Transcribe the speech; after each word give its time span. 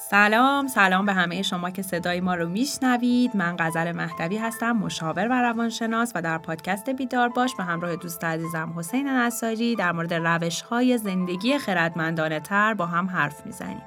سلام 0.00 0.68
سلام 0.68 1.06
به 1.06 1.12
همه 1.12 1.42
شما 1.42 1.70
که 1.70 1.82
صدای 1.82 2.20
ما 2.20 2.34
رو 2.34 2.48
میشنوید. 2.48 3.36
من 3.36 3.56
غزل 3.58 3.92
مهدوی 3.92 4.36
هستم 4.36 4.72
مشاور 4.72 5.28
و 5.28 5.32
روانشناس 5.32 6.12
و 6.14 6.22
در 6.22 6.38
پادکست 6.38 6.90
بیدار 6.90 7.28
باش 7.28 7.54
به 7.58 7.64
همراه 7.64 7.96
دوست 7.96 8.24
عزیزم 8.24 8.74
حسین 8.76 9.08
نصاری 9.08 9.76
در 9.76 9.92
مورد 9.92 10.14
روش 10.14 10.60
های 10.60 10.98
زندگی 10.98 11.58
خردمندانه 11.58 12.40
تر 12.40 12.74
با 12.74 12.86
هم 12.86 13.06
حرف 13.06 13.46
می‌زنیم. 13.46 13.82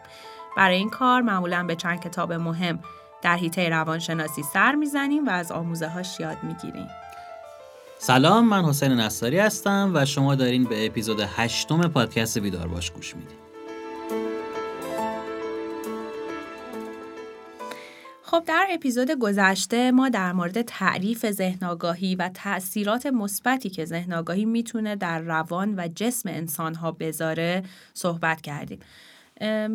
برای 0.57 0.77
این 0.77 0.89
کار 0.89 1.21
معمولا 1.21 1.63
به 1.63 1.75
چند 1.75 1.99
کتاب 1.99 2.33
مهم 2.33 2.79
در 3.21 3.35
حیطه 3.35 3.69
روانشناسی 3.69 4.43
سر 4.43 4.75
می‌زنیم 4.75 5.27
و 5.27 5.29
از 5.29 5.51
آموزه 5.51 5.87
هاش 5.87 6.19
یاد 6.19 6.37
می‌گیریم. 6.43 6.87
سلام 7.99 8.45
من 8.45 8.65
حسین 8.65 8.91
نصاری 8.91 9.39
هستم 9.39 9.91
و 9.93 10.05
شما 10.05 10.35
دارین 10.35 10.63
به 10.63 10.85
اپیزود 10.85 11.19
هشتم 11.19 11.81
پادکست 11.81 12.37
بیدار 12.37 12.67
باش 12.67 12.91
گوش 12.91 13.15
می‌دید. 13.15 13.50
خب 18.31 18.43
در 18.47 18.67
اپیزود 18.69 19.11
گذشته 19.11 19.91
ما 19.91 20.09
در 20.09 20.33
مورد 20.33 20.61
تعریف 20.61 21.31
ذهن 21.31 21.67
آگاهی 21.67 22.15
و 22.15 22.29
تاثیرات 22.33 23.05
مثبتی 23.05 23.69
که 23.69 23.85
ذهن 23.85 24.13
آگاهی 24.13 24.45
می‌تونه 24.45 24.95
در 24.95 25.19
روان 25.19 25.73
و 25.77 25.87
جسم 25.95 26.29
انسان 26.29 26.75
ها 26.75 26.91
بذاره 26.91 27.63
صحبت 27.93 28.41
کردیم. 28.41 28.79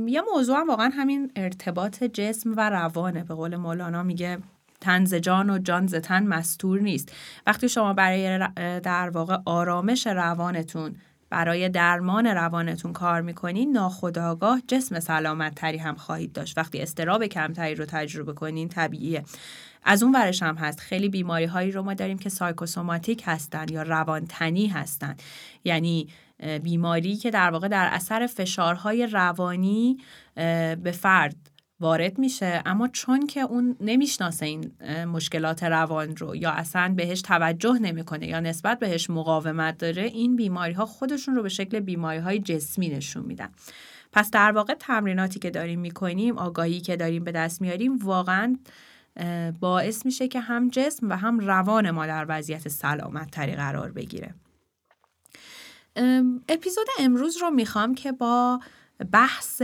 یه 0.06 0.22
موضوع 0.34 0.60
هم 0.60 0.68
واقعا 0.68 0.88
همین 0.88 1.32
ارتباط 1.36 2.04
جسم 2.04 2.54
و 2.56 2.70
روانه 2.70 3.24
به 3.24 3.34
قول 3.34 3.56
مولانا 3.56 4.02
میگه 4.02 4.38
تنز 4.80 5.14
جان 5.14 5.50
و 5.50 5.58
جان 5.58 5.86
تن 5.86 6.26
مستور 6.26 6.80
نیست 6.80 7.12
وقتی 7.46 7.68
شما 7.68 7.92
برای 7.92 8.38
در 8.80 9.10
واقع 9.10 9.38
آرامش 9.44 10.06
روانتون 10.06 10.96
برای 11.36 11.68
درمان 11.68 12.26
روانتون 12.26 12.92
کار 12.92 13.20
می‌کنین 13.20 13.72
ناخداگاه 13.72 14.62
جسم 14.68 15.00
سلامت 15.00 15.54
تری 15.54 15.78
هم 15.78 15.94
خواهید 15.94 16.32
داشت. 16.32 16.58
وقتی 16.58 16.80
استراب 16.80 17.26
کمتری 17.26 17.74
رو 17.74 17.84
تجربه 17.84 18.32
کنین 18.32 18.68
طبیعیه. 18.68 19.24
از 19.84 20.02
اون 20.02 20.14
ورش 20.14 20.42
هم 20.42 20.54
هست. 20.54 20.80
خیلی 20.80 21.08
بیماری 21.08 21.44
هایی 21.44 21.72
رو 21.72 21.82
ما 21.82 21.94
داریم 21.94 22.18
که 22.18 22.28
سایکوسوماتیک 22.28 23.22
هستن 23.26 23.66
یا 23.70 23.82
روانتنی 23.82 24.66
هستن. 24.66 25.16
یعنی 25.64 26.08
بیماری 26.62 27.16
که 27.16 27.30
در 27.30 27.50
واقع 27.50 27.68
در 27.68 27.88
اثر 27.92 28.26
فشارهای 28.26 29.06
روانی 29.06 29.96
به 30.82 30.94
فرد 31.00 31.36
وارد 31.80 32.18
میشه 32.18 32.62
اما 32.66 32.88
چون 32.88 33.26
که 33.26 33.40
اون 33.40 33.76
نمی‌شناسه 33.80 34.46
این 34.46 34.72
مشکلات 35.04 35.62
روان 35.62 36.16
رو 36.16 36.36
یا 36.36 36.50
اصلا 36.50 36.94
بهش 36.96 37.22
توجه 37.22 37.72
نمی‌کنه 37.72 38.26
یا 38.26 38.40
نسبت 38.40 38.78
بهش 38.78 39.10
مقاومت 39.10 39.78
داره 39.78 40.02
این 40.02 40.36
بیماری 40.36 40.72
ها 40.72 40.86
خودشون 40.86 41.34
رو 41.36 41.42
به 41.42 41.48
شکل 41.48 41.80
بیماری 41.80 42.18
های 42.18 42.38
جسمی 42.38 42.88
نشون 42.88 43.22
میدن. 43.26 43.50
پس 44.12 44.30
در 44.30 44.52
واقع 44.52 44.74
تمریناتی 44.74 45.38
که 45.38 45.50
داریم 45.50 45.80
می‌کنیم 45.80 46.38
آگاهی 46.38 46.80
که 46.80 46.96
داریم 46.96 47.24
به 47.24 47.32
دست 47.32 47.60
میاریم 47.60 47.96
واقعا 47.96 48.56
باعث 49.60 50.06
میشه 50.06 50.28
که 50.28 50.40
هم 50.40 50.68
جسم 50.68 51.08
و 51.08 51.16
هم 51.16 51.38
روان 51.38 51.90
ما 51.90 52.06
در 52.06 52.26
وضعیت 52.28 52.68
سلامت 52.68 53.30
تری 53.30 53.54
قرار 53.54 53.92
بگیره. 53.92 54.34
اپیزود 56.48 56.86
امروز 56.98 57.36
رو 57.36 57.50
می‌خوام 57.50 57.94
که 57.94 58.12
با 58.12 58.60
بحث 59.12 59.62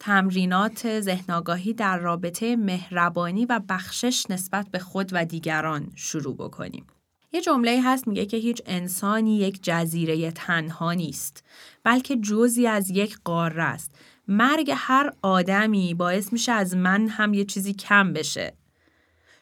تمرینات 0.00 1.00
ذهنگاهی 1.00 1.74
در 1.74 1.98
رابطه 1.98 2.56
مهربانی 2.56 3.46
و 3.46 3.60
بخشش 3.68 4.24
نسبت 4.30 4.68
به 4.68 4.78
خود 4.78 5.10
و 5.12 5.24
دیگران 5.24 5.92
شروع 5.94 6.36
بکنیم. 6.36 6.86
یه 7.32 7.40
جمله 7.40 7.80
هست 7.84 8.08
میگه 8.08 8.26
که 8.26 8.36
هیچ 8.36 8.62
انسانی 8.66 9.38
یک 9.38 9.58
جزیره 9.62 10.30
تنها 10.30 10.92
نیست 10.92 11.44
بلکه 11.84 12.16
جزی 12.16 12.66
از 12.66 12.90
یک 12.90 13.18
قاره 13.24 13.62
است. 13.62 13.94
مرگ 14.28 14.72
هر 14.76 15.12
آدمی 15.22 15.94
باعث 15.94 16.32
میشه 16.32 16.52
از 16.52 16.76
من 16.76 17.08
هم 17.08 17.34
یه 17.34 17.44
چیزی 17.44 17.74
کم 17.74 18.12
بشه. 18.12 18.52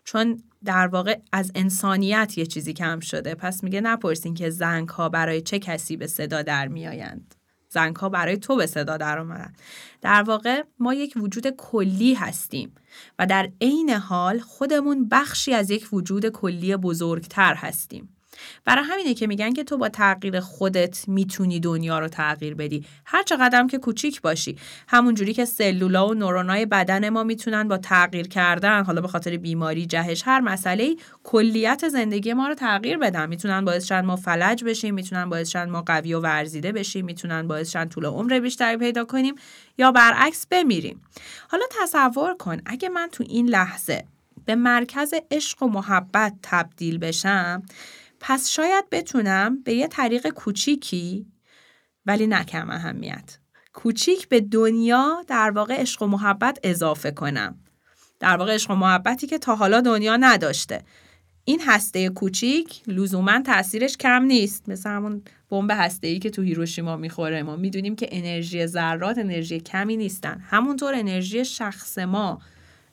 چون 0.04 0.42
در 0.64 0.86
واقع 0.86 1.18
از 1.32 1.52
انسانیت 1.54 2.38
یه 2.38 2.46
چیزی 2.46 2.72
کم 2.72 3.00
شده 3.00 3.34
پس 3.34 3.64
میگه 3.64 3.80
نپرسین 3.80 4.34
که 4.34 4.50
زنگ 4.50 4.88
ها 4.88 5.08
برای 5.08 5.40
چه 5.40 5.58
کسی 5.58 5.96
به 5.96 6.06
صدا 6.06 6.42
در 6.42 6.68
میآیند 6.68 7.34
زنگ 7.68 7.96
ها 7.96 8.08
برای 8.08 8.36
تو 8.36 8.56
به 8.56 8.66
صدا 8.66 8.96
در 8.96 9.18
اومدن 9.18 9.52
در 10.00 10.22
واقع 10.22 10.62
ما 10.78 10.94
یک 10.94 11.14
وجود 11.16 11.50
کلی 11.50 12.14
هستیم 12.14 12.74
و 13.18 13.26
در 13.26 13.50
عین 13.60 13.90
حال 13.90 14.38
خودمون 14.38 15.08
بخشی 15.08 15.54
از 15.54 15.70
یک 15.70 15.88
وجود 15.92 16.28
کلی 16.28 16.76
بزرگتر 16.76 17.54
هستیم. 17.54 18.17
برای 18.64 18.84
همینه 18.84 19.14
که 19.14 19.26
میگن 19.26 19.52
که 19.52 19.64
تو 19.64 19.78
با 19.78 19.88
تغییر 19.88 20.40
خودت 20.40 21.08
می‌تونی 21.08 21.60
دنیا 21.60 21.98
رو 21.98 22.08
تغییر 22.08 22.54
بدی. 22.54 22.84
هر 23.04 23.22
چقدر 23.22 23.66
که 23.66 23.78
کوچیک 23.78 24.20
باشی. 24.20 24.56
همونجوری 24.88 25.34
که 25.34 25.44
سلولا 25.44 26.08
و 26.08 26.14
نورونای 26.14 26.66
بدن 26.66 27.08
ما 27.08 27.24
می‌تونن 27.24 27.68
با 27.68 27.78
تغییر 27.78 28.28
کردن 28.28 28.84
حالا 28.84 29.00
به 29.00 29.08
خاطر 29.08 29.36
بیماری 29.36 29.86
جهش 29.86 30.22
هر 30.26 30.40
مسئله 30.40 30.96
کلیت 31.24 31.88
زندگی 31.88 32.32
ما 32.32 32.48
رو 32.48 32.54
تغییر 32.54 32.98
بدن. 32.98 33.28
می‌تونن 33.28 33.64
باعث 33.64 33.86
شن 33.86 34.00
ما 34.00 34.16
فلج 34.16 34.64
بشیم 34.64 34.94
می‌تونن 34.94 35.30
باعث 35.30 35.48
شن 35.48 35.68
ما 35.70 35.82
قوی 35.82 36.14
و 36.14 36.20
ورزیده 36.20 36.72
بشیم 36.72 37.04
می‌تونن 37.04 37.48
باعث 37.48 37.70
شن 37.70 37.88
طول 37.88 38.04
عمر 38.04 38.40
بیشتری 38.40 38.76
پیدا 38.76 39.04
کنیم 39.04 39.34
یا 39.78 39.92
برعکس 39.92 40.46
بمیریم. 40.50 41.00
حالا 41.48 41.64
تصور 41.82 42.34
کن 42.34 42.56
اگه 42.66 42.88
من 42.88 43.08
تو 43.12 43.24
این 43.28 43.48
لحظه 43.48 44.04
به 44.44 44.54
مرکز 44.54 45.14
عشق 45.30 45.62
و 45.62 45.68
محبت 45.68 46.34
تبدیل 46.42 46.98
بشم 46.98 47.62
پس 48.20 48.48
شاید 48.48 48.84
بتونم 48.90 49.62
به 49.62 49.74
یه 49.74 49.86
طریق 49.86 50.28
کوچیکی 50.28 51.26
ولی 52.06 52.26
نه 52.26 52.44
کم 52.44 52.70
اهمیت. 52.70 53.38
کوچیک 53.72 54.28
به 54.28 54.40
دنیا 54.40 55.24
در 55.26 55.50
واقع 55.50 55.80
عشق 55.80 56.02
و 56.02 56.06
محبت 56.06 56.58
اضافه 56.62 57.10
کنم. 57.10 57.58
در 58.20 58.36
واقع 58.36 58.54
عشق 58.54 58.70
و 58.70 58.74
محبتی 58.74 59.26
که 59.26 59.38
تا 59.38 59.56
حالا 59.56 59.80
دنیا 59.80 60.16
نداشته. 60.16 60.84
این 61.44 61.60
هسته 61.66 62.08
کوچیک 62.08 62.82
لزوما 62.86 63.42
تاثیرش 63.42 63.96
کم 63.96 64.22
نیست. 64.22 64.68
مثل 64.68 64.90
همون 64.90 65.22
بمب 65.50 65.70
هسته 65.74 66.18
که 66.18 66.30
تو 66.30 66.42
هیروشیما 66.42 66.96
می‌خوره. 66.96 67.42
ما 67.42 67.56
می‌دونیم 67.56 67.96
که 67.96 68.08
انرژی 68.10 68.66
ذرات 68.66 69.18
انرژی 69.18 69.60
کمی 69.60 69.96
نیستن. 69.96 70.40
همونطور 70.40 70.94
انرژی 70.94 71.44
شخص 71.44 71.98
ما 71.98 72.40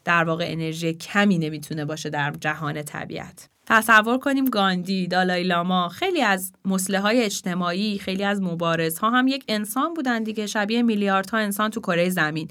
در 0.03 0.24
واقع 0.24 0.46
انرژی 0.47 0.94
کمی 0.94 1.38
نمی‌تونه 1.38 1.86
باشه 1.86 2.09
در 2.09 2.34
جهان 2.42 2.84
طبیعت. 2.84 3.50
تصور 3.67 4.17
کنیم 4.17 4.45
گاندی، 4.45 5.07
دالای 5.07 5.43
لاما، 5.43 5.89
خیلی 5.89 6.21
از 6.21 6.53
مسله 6.65 6.99
های 6.99 7.23
اجتماعی، 7.23 7.97
خیلی 7.97 8.23
از 8.23 8.41
مبارز 8.41 8.97
ها 8.97 9.09
هم 9.09 9.27
یک 9.27 9.45
انسان 9.47 9.93
بودن 9.93 10.23
دیگه 10.23 10.47
شبیه 10.47 10.81
میلیاردها 10.81 11.37
انسان 11.37 11.69
تو 11.69 11.79
کره 11.79 12.09
زمین. 12.09 12.47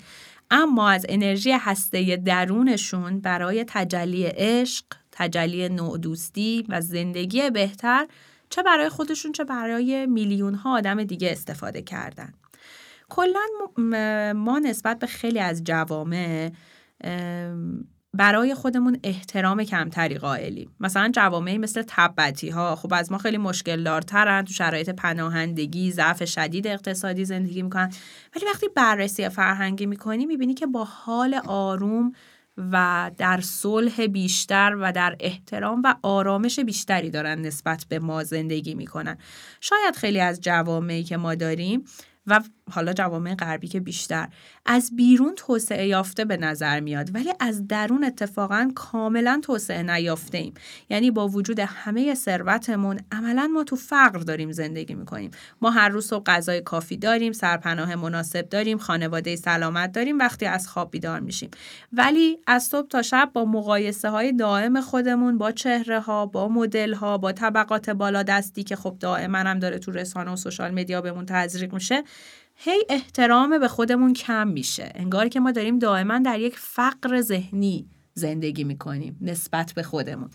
اما 0.51 0.91
از 0.91 1.07
انرژی 1.09 1.53
هسته 1.53 2.17
درونشون 2.17 3.21
برای 3.21 3.65
تجلی 3.69 4.25
عشق، 4.27 4.85
تجلی 5.13 5.69
نوع 5.69 5.99
دوستی 5.99 6.65
و 6.69 6.81
زندگی 6.81 7.51
بهتر 7.51 8.07
چه 8.51 8.63
برای 8.63 8.89
خودشون 8.89 9.33
چه 9.33 9.45
برای 9.45 10.07
میلیون 10.07 10.55
ها 10.55 10.77
آدم 10.77 11.05
دیگه 11.05 11.31
استفاده 11.31 11.83
کردن. 11.83 12.35
کلا 13.09 13.41
ما 14.33 14.59
نسبت 14.59 14.99
به 14.99 15.07
خیلی 15.07 15.41
از 15.41 15.65
جوامع 15.65 16.51
برای 18.15 18.55
خودمون 18.55 18.99
احترام 19.05 19.65
کمتری 19.65 20.19
قائلیم. 20.19 20.75
مثلا 20.81 21.11
جوامعی 21.15 21.59
مثل 21.59 21.83
تبتی 21.87 22.49
ها 22.49 22.77
خب 22.77 22.95
از 22.95 23.13
ما 23.13 23.19
خیلی 23.19 23.37
مشکل 23.37 23.83
دارترن 23.83 24.45
تو 24.45 24.53
شرایط 24.53 24.91
پناهندگی 24.91 25.93
ضعف 25.93 26.25
شدید 26.25 26.67
اقتصادی 26.67 27.25
زندگی 27.25 27.63
می‌کنن. 27.63 27.93
ولی 28.37 28.47
وقتی 28.47 28.67
بررسی 28.77 29.29
فرهنگی 29.29 29.87
می‌کنی 29.87 30.27
می‌بینی 30.27 30.55
که 30.55 30.67
با 30.67 30.85
حال 30.85 31.41
آروم 31.47 32.13
و 32.73 33.11
در 33.19 33.41
صلح 33.41 34.07
بیشتر 34.07 34.77
و 34.81 34.93
در 34.93 35.17
احترام 35.21 35.83
و 35.85 35.95
آرامش 36.03 36.61
بیشتری 36.61 37.11
دارن 37.11 37.41
نسبت 37.41 37.87
به 37.89 37.99
ما 37.99 38.25
زندگی 38.25 38.75
می‌کنن. 38.75 39.19
شاید 39.61 39.97
خیلی 39.97 40.21
از 40.21 40.41
جوامعی 40.41 41.05
که 41.05 41.17
ما 41.17 41.35
داریم 41.35 41.85
و 42.27 42.41
حالا 42.71 42.93
جوامع 42.93 43.35
غربی 43.35 43.69
که 43.69 43.81
بیشتر. 43.81 44.29
از 44.67 44.97
بیرون 44.97 45.35
توسعه 45.35 45.87
یافته 45.87 46.25
به 46.25 46.37
نظر 46.37 46.81
میاد 46.81 47.15
ولی 47.15 47.33
از 47.41 47.69
درون 47.69 48.05
اتفاقا 48.05 48.71
کاملا 48.75 49.41
توسعه 49.43 49.83
نیافته 49.83 50.39
ایم 50.39 50.55
یعنی 50.91 51.11
با 51.11 51.29
وجود 51.29 51.61
همه 51.61 52.15
ثروتمون 52.15 53.01
عملا 53.13 53.47
ما 53.47 53.65
تو 53.65 53.77
فقر 53.77 54.19
داریم 54.19 54.53
زندگی 54.53 54.95
می‌کنیم. 54.95 55.31
ما 55.61 55.71
هر 55.71 55.89
روز 55.89 56.07
صبح 56.07 56.25
غذای 56.27 56.61
کافی 56.61 56.97
داریم 56.97 57.33
سرپناه 57.33 57.95
مناسب 57.95 58.49
داریم 58.49 58.79
خانواده 58.79 59.37
سلامت 59.37 59.93
داریم 59.93 60.19
وقتی 60.19 60.47
از 60.47 60.69
خواب 60.69 60.91
بیدار 60.91 61.21
میشیم. 61.21 61.51
ولی 61.93 62.39
از 62.47 62.63
صبح 62.63 62.89
تا 62.89 63.03
شب 63.03 63.31
با 63.33 63.45
مقایسه 63.45 64.09
های 64.09 64.33
دائم 64.33 64.81
خودمون 64.81 65.39
با 65.39 65.53
چهره 65.53 66.01
ها 66.01 66.27
با 66.27 66.49
مدل 66.49 66.95
ها 66.95 67.19
با 67.19 67.33
طبقات 67.33 67.91
بالا 67.91 68.23
دستی 68.23 68.63
که 68.63 68.77
خب 68.77 68.97
دائما 69.01 69.39
هم 69.39 69.59
داره 69.59 69.79
تو 69.79 69.93
رسانه 69.93 70.33
و 70.33 70.37
سوشال 70.37 70.71
مدیا 70.71 71.01
بهمون 71.01 71.27
تزریق 71.27 71.75
میشه 71.75 72.05
هی 72.57 72.85
احترام 72.89 73.59
به 73.59 73.69
خودمون 73.69 74.13
کم 74.13 74.49
میشه. 74.49 74.93
انگار 74.95 75.29
که 75.29 75.41
ما 75.41 75.53
داریم 75.53 75.79
دائما 75.79 76.19
در 76.19 76.41
یک 76.41 76.59
فقر 76.59 77.21
ذهنی 77.21 77.87
زندگی 78.15 78.65
می‌کنیم 78.65 79.17
نسبت 79.21 79.73
به 79.73 79.83
خودمون. 79.83 80.31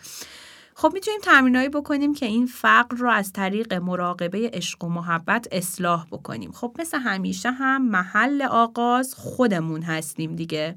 خب 0.75 0.91
می‌تونیم 0.93 1.19
تمرینایی 1.23 1.69
بکنیم 1.69 2.13
که 2.13 2.25
این 2.25 2.45
فقر 2.45 2.97
رو 2.97 3.09
از 3.09 3.33
طریق 3.33 3.73
مراقبه 3.73 4.49
عشق 4.53 4.83
و 4.83 4.89
محبت 4.89 5.47
اصلاح 5.51 6.05
بکنیم. 6.11 6.51
خب 6.51 6.75
مثل 6.79 6.99
همیشه 6.99 7.51
هم 7.51 7.89
محل 7.89 8.41
آغاز 8.41 9.13
خودمون 9.13 9.81
هستیم 9.81 10.35
دیگه. 10.35 10.75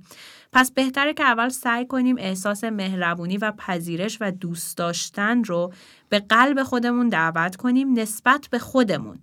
پس 0.53 0.71
بهتره 0.71 1.15
که 1.15 1.25
اول 1.25 1.49
سعی 1.49 1.87
کنیم 1.87 2.17
احساس 2.19 2.65
مهربونی 2.65 3.39
و 3.39 3.53
پذیرش 3.53 4.19
و 4.21 4.31
دوست 4.31 4.77
داشتن 4.77 5.45
رو 5.45 5.73
به 6.09 6.19
قلب 6.19 6.63
خودمون 6.63 7.09
دعوت 7.09 7.57
کنیم 7.57 7.99
نسبت 7.99 8.49
به 8.51 8.59
خودمون. 8.59 9.19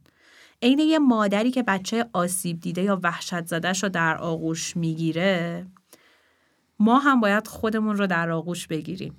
عین 0.61 0.79
یه 0.79 0.99
مادری 0.99 1.51
که 1.51 1.63
بچه 1.63 2.05
آسیب 2.13 2.59
دیده 2.59 2.81
یا 2.81 2.99
وحشت 3.03 3.45
زدهش 3.45 3.83
رو 3.83 3.89
در 3.89 4.17
آغوش 4.17 4.77
می‌گیره 4.77 5.65
ما 6.79 6.99
هم 6.99 7.19
باید 7.19 7.47
خودمون 7.47 7.97
رو 7.97 8.07
در 8.07 8.31
آغوش 8.31 8.67
بگیریم. 8.67 9.17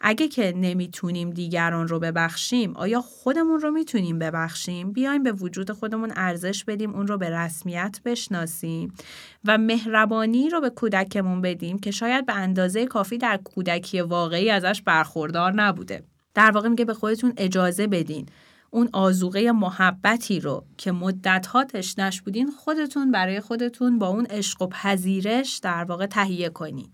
اگه 0.00 0.28
که 0.28 0.52
نمی‌تونیم 0.56 1.30
دیگران 1.30 1.88
رو 1.88 1.98
ببخشیم 1.98 2.76
آیا 2.76 3.00
خودمون 3.00 3.60
رو 3.60 3.70
می‌تونیم 3.70 4.18
ببخشیم؟ 4.18 4.92
بیایم 4.92 5.22
به 5.22 5.32
وجود 5.32 5.72
خودمون 5.72 6.12
ارزش 6.16 6.64
بدیم 6.64 6.94
اون 6.94 7.06
رو 7.06 7.18
به 7.18 7.30
رسمیت 7.30 8.00
بشناسیم 8.04 8.92
و 9.44 9.58
مهربانی 9.58 10.50
رو 10.50 10.60
به 10.60 10.70
کودکمون 10.70 11.40
بدیم 11.40 11.78
که 11.78 11.90
شاید 11.90 12.26
به 12.26 12.34
اندازه 12.34 12.86
کافی 12.86 13.18
در 13.18 13.36
کودکی 13.44 14.00
واقعی 14.00 14.50
ازش 14.50 14.82
برخوردار 14.82 15.52
نبوده. 15.52 16.02
در 16.34 16.50
واقع 16.50 16.68
میگه 16.68 16.84
به 16.84 16.94
خودتون 16.94 17.32
اجازه 17.36 17.86
بدین. 17.86 18.26
اون 18.70 18.88
آزوقه 18.92 19.52
محبتی 19.52 20.40
رو 20.40 20.64
که 20.76 20.92
مدتها 20.92 21.64
تشنش 21.64 22.22
بودین 22.22 22.50
خودتون 22.50 23.10
برای 23.10 23.40
خودتون 23.40 23.98
با 23.98 24.08
اون 24.08 24.26
عشق 24.26 24.62
و 24.62 24.66
پذیرش 24.66 25.58
در 25.58 25.84
واقع 25.84 26.06
تهیه 26.06 26.48
کنین. 26.48 26.88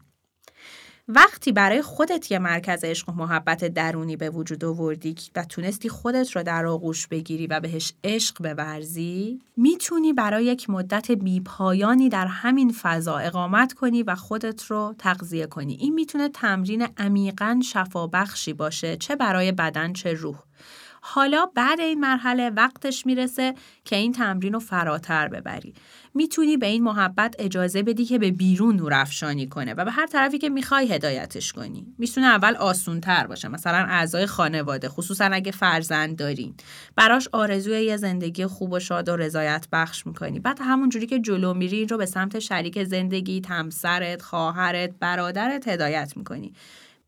وقتی 1.08 1.52
برای 1.52 1.82
خودت 1.82 2.30
یه 2.30 2.38
مرکز 2.38 2.84
عشق 2.84 3.08
و 3.08 3.12
محبت 3.12 3.64
درونی 3.64 4.16
به 4.16 4.30
وجود 4.30 4.64
آوردی 4.64 5.14
و 5.36 5.44
تونستی 5.44 5.88
خودت 5.88 6.36
رو 6.36 6.42
در 6.42 6.66
آغوش 6.66 7.06
بگیری 7.06 7.46
و 7.46 7.60
بهش 7.60 7.92
عشق 8.04 8.54
بورزی 8.54 9.40
می‌تونی 9.56 10.12
برای 10.12 10.44
یک 10.44 10.70
مدت 10.70 11.10
بیپایانی 11.10 12.08
در 12.08 12.26
همین 12.26 12.72
فضا 12.72 13.16
اقامت 13.16 13.72
کنی 13.72 14.02
و 14.02 14.14
خودت 14.14 14.62
رو 14.62 14.94
تغذیه 14.98 15.46
کنی 15.46 15.74
این 15.74 15.94
می‌تونه 15.94 16.28
تمرین 16.28 16.86
عمیقا 16.96 17.60
شفابخشی 17.64 18.52
باشه 18.52 18.96
چه 18.96 19.16
برای 19.16 19.52
بدن 19.52 19.92
چه 19.92 20.12
روح 20.12 20.38
حالا 21.06 21.46
بعد 21.54 21.80
این 21.80 22.00
مرحله 22.00 22.50
وقتش 22.50 23.06
می‌رسه 23.06 23.54
که 23.84 23.96
این 23.96 24.12
تمرین 24.12 24.52
رو 24.52 24.58
فراتر 24.58 25.28
ببری. 25.28 25.74
می‌تونی 26.14 26.56
به 26.56 26.66
این 26.66 26.82
محبت 26.82 27.34
اجازه 27.38 27.82
بدی 27.82 28.04
که 28.04 28.18
به 28.18 28.30
بیرون 28.30 28.76
نور 28.76 28.94
افشانی 28.94 29.46
کنه 29.46 29.74
و 29.74 29.84
به 29.84 29.90
هر 29.90 30.06
طرفی 30.06 30.38
که 30.38 30.48
می‌خوای 30.48 30.92
هدایتش 30.92 31.52
کنی. 31.52 31.86
می‌تونه 31.98 32.26
اول 32.26 32.56
آسون 32.56 33.00
تر 33.00 33.26
باشه 33.26 33.48
مثلا 33.48 33.86
اعضای 33.88 34.26
خانواده 34.26 34.88
خصوصا 34.88 35.24
اگه 35.24 35.52
فرزند 35.52 36.16
دارین. 36.16 36.54
براش 36.96 37.28
آرزوی 37.32 37.84
یه 37.84 37.96
زندگی 37.96 38.46
خوب 38.46 38.72
و 38.72 38.80
شاد 38.80 39.08
و 39.08 39.16
رضایت 39.16 39.66
بخش 39.72 40.06
می‌کنی. 40.06 40.40
بعد 40.40 40.58
همون 40.62 40.88
جوری 40.88 41.06
که 41.06 41.18
جلو 41.18 41.54
میری 41.54 41.76
این 41.78 41.88
رو 41.88 41.96
به 41.96 42.06
سمت 42.06 42.38
شریک 42.38 42.84
زندگی، 42.84 43.42
همسرت، 43.48 44.22
خواهرت، 44.22 44.90
برادرت 45.00 45.68
هدایت 45.68 46.12
می‌کنی. 46.16 46.52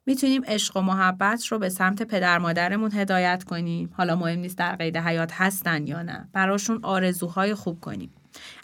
می‌تونیم 0.07 0.43
عشق 0.47 0.77
و 0.77 0.81
محبت 0.81 1.47
رو 1.47 1.59
به 1.59 1.69
سمت 1.69 2.03
پدر 2.03 2.39
مادرمون 2.39 2.93
هدایت 2.93 3.45
کنیم. 3.45 3.91
حالا 3.97 4.17
مهم 4.17 4.39
نیست 4.39 4.59
در 4.59 4.77
قید 4.77 4.97
حیات 4.97 5.33
هستن 5.33 5.87
یا 5.87 6.03
نه. 6.03 6.29
براشون 6.33 6.81
آرزوهای 6.83 7.55
خوب 7.55 7.81
کنیم. 7.81 8.11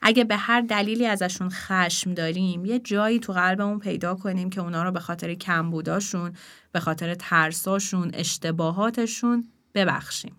اگه 0.03 0.25
به 0.25 0.37
هر 0.37 0.61
دلیلی 0.61 1.07
ازشون 1.07 1.49
خشم 1.51 2.15
داریم 2.15 2.65
یه 2.65 2.79
جایی 2.79 3.19
تو 3.19 3.33
قلبمون 3.33 3.79
پیدا 3.79 4.15
کنیم 4.15 4.51
که 4.51 4.61
اونا 4.61 4.83
رو 4.83 4.93
به 4.93 5.01
خاطر 5.01 5.35
کمبوداشون 5.35 6.33
به 6.73 6.81
خاطر 6.81 7.15
ترساشون 7.15 8.11
اشتباهاتشون 8.15 9.49
ببخشیم. 9.75 10.37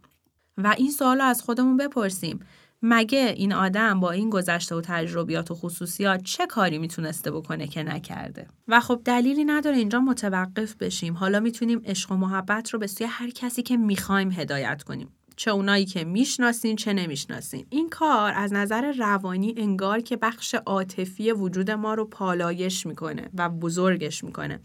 و 0.57 0.75
این 0.77 0.91
سوال 0.91 1.21
از 1.21 1.41
خودمون 1.41 1.77
بپرسیم. 1.77 2.39
مگه 2.85 3.33
این 3.37 3.53
آدم 3.53 3.99
با 3.99 4.11
این 4.11 4.29
گذشته 4.29 4.75
و 4.75 4.81
تجربیات 4.81 5.51
و 5.51 5.55
خصوصیات 5.55 6.23
چه 6.23 6.45
کاری 6.45 6.77
می‌تونسته 6.77 7.31
بکنه 7.31 7.67
که 7.67 7.83
نکرده؟ 7.83 8.47
و 8.67 8.79
خب 8.79 9.01
دلیلی 9.05 9.45
نداره 9.45 9.77
اینجا 9.77 9.99
متوقف 9.99 10.75
بشیم. 10.75 11.13
حالا 11.13 11.39
می‌تونیم 11.39 11.81
عشق 11.85 12.11
و 12.11 12.15
محبت 12.15 12.69
رو 12.69 12.79
به 12.79 12.87
سوی 12.87 13.07
هر 13.09 13.29
کسی 13.29 13.63
که 13.63 13.77
می‌خوایم 13.77 14.31
هدایت 14.31 14.83
کنیم. 14.83 15.07
چه 15.35 15.51
اونایی 15.51 15.85
که 15.85 16.03
می‌شناسین 16.03 16.75
چه 16.75 16.93
نمی‌شناسین. 16.93 17.65
این 17.69 17.89
کار 17.89 18.33
از 18.35 18.53
نظر 18.53 18.91
روانی 18.91 19.53
انگار 19.57 19.99
که 19.99 20.17
بخش 20.17 20.55
عاطفی 20.55 21.31
وجود 21.31 21.71
ما 21.71 21.93
رو 21.93 22.05
پالایش 22.05 22.85
می‌کنه 22.85 23.29
و 23.37 23.49
بزرگش 23.49 24.23
می‌کنه. 24.23 24.59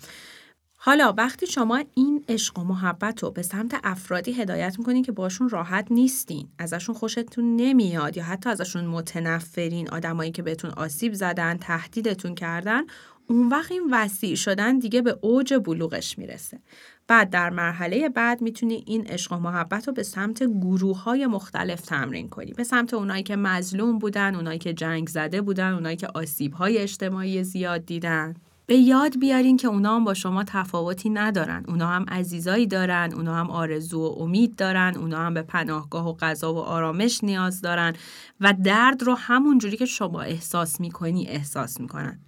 حالا 0.80 1.14
وقتی 1.16 1.46
شما 1.46 1.84
این 1.94 2.24
عشق 2.28 2.58
و 2.58 2.64
محبت 2.64 3.22
رو 3.22 3.30
به 3.30 3.42
سمت 3.42 3.80
افرادی 3.84 4.32
هدایت 4.32 4.78
می‌کنین 4.78 5.02
که 5.02 5.12
باشون 5.12 5.48
راحت 5.48 5.86
نیستین 5.90 6.48
ازشون 6.58 6.94
خوشتون 6.94 7.56
نمیاد 7.56 8.16
یا 8.16 8.24
حتی 8.24 8.50
ازشون 8.50 8.84
متنفرین 8.84 9.90
آدمایی 9.90 10.30
که 10.30 10.42
بهتون 10.42 10.70
آسیب 10.70 11.12
زدن 11.14 11.56
تهدیدتون 11.56 12.34
کردن 12.34 12.82
اون 13.26 13.48
وقت 13.48 13.72
این 13.72 13.88
وسیع 13.92 14.34
شدن 14.34 14.78
دیگه 14.78 15.02
به 15.02 15.18
اوج 15.20 15.54
بلوغش 15.54 16.18
می‌رسه. 16.18 16.60
بعد 17.06 17.30
در 17.30 17.50
مرحله 17.50 18.08
بعد 18.08 18.40
می‌تونی 18.40 18.84
این 18.86 19.06
عشق 19.06 19.32
و 19.32 19.36
محبت 19.36 19.88
رو 19.88 19.94
به 19.94 20.02
سمت 20.02 20.42
گروه 20.42 21.02
های 21.02 21.26
مختلف 21.26 21.80
تمرین 21.80 22.28
کنی. 22.28 22.52
به 22.52 22.64
سمت 22.64 22.94
اونایی 22.94 23.22
که 23.22 23.36
مظلوم 23.36 23.98
بودن 23.98 24.34
اونایی 24.34 24.58
که 24.58 24.72
جنگ 24.72 25.08
زده 25.08 25.40
بودن 25.42 25.72
اونایی 25.72 25.96
که 25.96 26.06
آسیب 26.14 26.52
های 26.52 26.78
اجتماعی 26.78 27.44
زیاد 27.44 27.86
دیدن. 27.86 28.34
به 28.68 28.76
یاد 28.76 29.18
بیارین 29.18 29.56
که 29.56 29.68
اونا 29.68 29.96
هم 29.96 30.04
با 30.04 30.14
شما 30.14 30.44
تفاوتی 30.44 31.10
ندارن. 31.10 31.64
اونا 31.68 31.86
هم 31.86 32.04
عزیزایی 32.08 32.66
دارن، 32.66 33.12
اونا 33.14 33.34
هم 33.34 33.50
آرزو 33.50 34.00
و 34.00 34.22
امید 34.22 34.56
دارن، 34.56 34.94
اونا 34.96 35.18
هم 35.18 35.34
به 35.34 35.42
پناهگاه 35.42 36.08
و 36.08 36.12
غذا 36.12 36.54
و 36.54 36.58
آرامش 36.58 37.24
نیاز 37.24 37.60
دارن 37.60 37.92
و 38.40 38.54
درد 38.64 39.02
رو 39.02 39.14
همون 39.14 39.58
جوری 39.58 39.76
که 39.76 39.86
شما 39.86 40.20
احساس 40.20 40.80
می‌کنی 40.80 41.26
احساس 41.26 41.80
می‌کنن. 41.80 42.18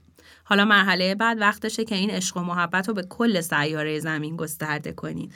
حالا 0.45 0.65
مرحله 0.65 1.15
بعد 1.15 1.41
وقتشه 1.41 1.85
که 1.85 1.95
این 1.95 2.11
عشق 2.11 2.37
و 2.37 2.41
محبت 2.41 2.89
رو 2.89 2.95
به 2.95 3.03
کل 3.03 3.41
سیاره 3.41 3.99
زمین 3.99 4.37
گسترده 4.37 4.93
کنین. 4.93 5.33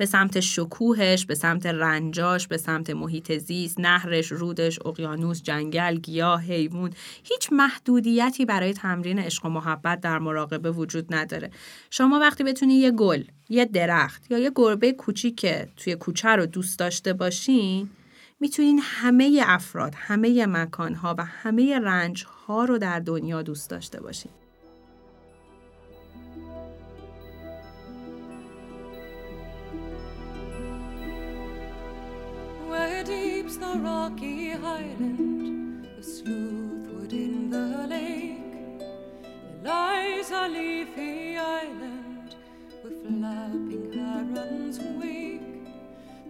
به 0.00 0.06
سمت 0.06 0.40
شکوهش، 0.40 1.24
به 1.24 1.34
سمت 1.34 1.66
رنجاش، 1.66 2.46
به 2.46 2.56
سمت 2.56 2.90
محیط 2.90 3.32
زیست، 3.38 3.80
نهرش، 3.80 4.32
رودش، 4.32 4.78
اقیانوس، 4.84 5.42
جنگل، 5.42 5.96
گیاه، 5.96 6.42
حیوان 6.42 6.92
هیچ 7.24 7.52
محدودیتی 7.52 8.44
برای 8.44 8.72
تمرین 8.72 9.18
عشق 9.18 9.46
و 9.46 9.48
محبت 9.48 10.00
در 10.00 10.18
مراقبه 10.18 10.70
وجود 10.70 11.14
نداره. 11.14 11.50
شما 11.90 12.18
وقتی 12.18 12.44
بتونی 12.44 12.74
یه 12.74 12.90
گل، 12.90 13.22
یه 13.48 13.64
درخت 13.64 14.30
یا 14.30 14.38
یه 14.38 14.52
گربه 14.54 14.92
کوچیک 14.92 15.36
که 15.36 15.68
توی 15.76 15.94
کوچه 15.94 16.28
رو 16.28 16.46
دوست 16.46 16.78
داشته 16.78 17.12
باشین، 17.12 17.90
می‌تونین 18.40 18.80
همه 18.82 19.42
افراد، 19.46 19.94
همه 19.96 20.46
مکانها 20.46 21.14
و 21.18 21.24
همه 21.24 21.78
رنجها 21.78 22.64
رو 22.64 22.78
در 22.78 23.00
دنیا 23.00 23.42
دوست 23.42 23.70
داشته 23.70 24.00
باشین. 24.00 24.32
Deep's 33.50 33.66
the 33.66 33.80
rocky 33.80 34.50
highland 34.50 35.84
the 35.84 35.98
of 35.98 36.04
Sleuthwood 36.04 37.12
in 37.12 37.50
the 37.50 37.86
lake. 37.88 38.78
There 38.78 39.60
lies 39.64 40.30
a 40.30 40.48
leafy 40.48 41.36
island 41.36 42.36
with 42.84 43.02
flapping 43.02 43.92
herons 43.92 44.78
wake. 44.78 45.64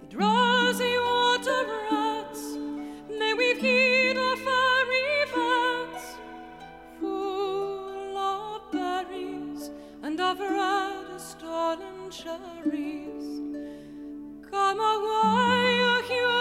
The 0.00 0.07
drowsy 0.17 0.97
water 0.99 1.67
rats 1.91 2.43
may 3.19 3.35
weave 3.35 3.59
heed 3.59 4.17
of 4.17 4.39
fairy 4.39 5.25
vats 5.35 6.17
full 6.99 8.17
of 8.17 8.73
berries 8.73 9.71
and 10.03 10.21
of 10.21 10.41
red 10.41 11.21
stolen 11.21 12.11
cherries. 12.11 13.27
Come 14.50 14.81
away, 14.81 15.77
you 16.11 16.39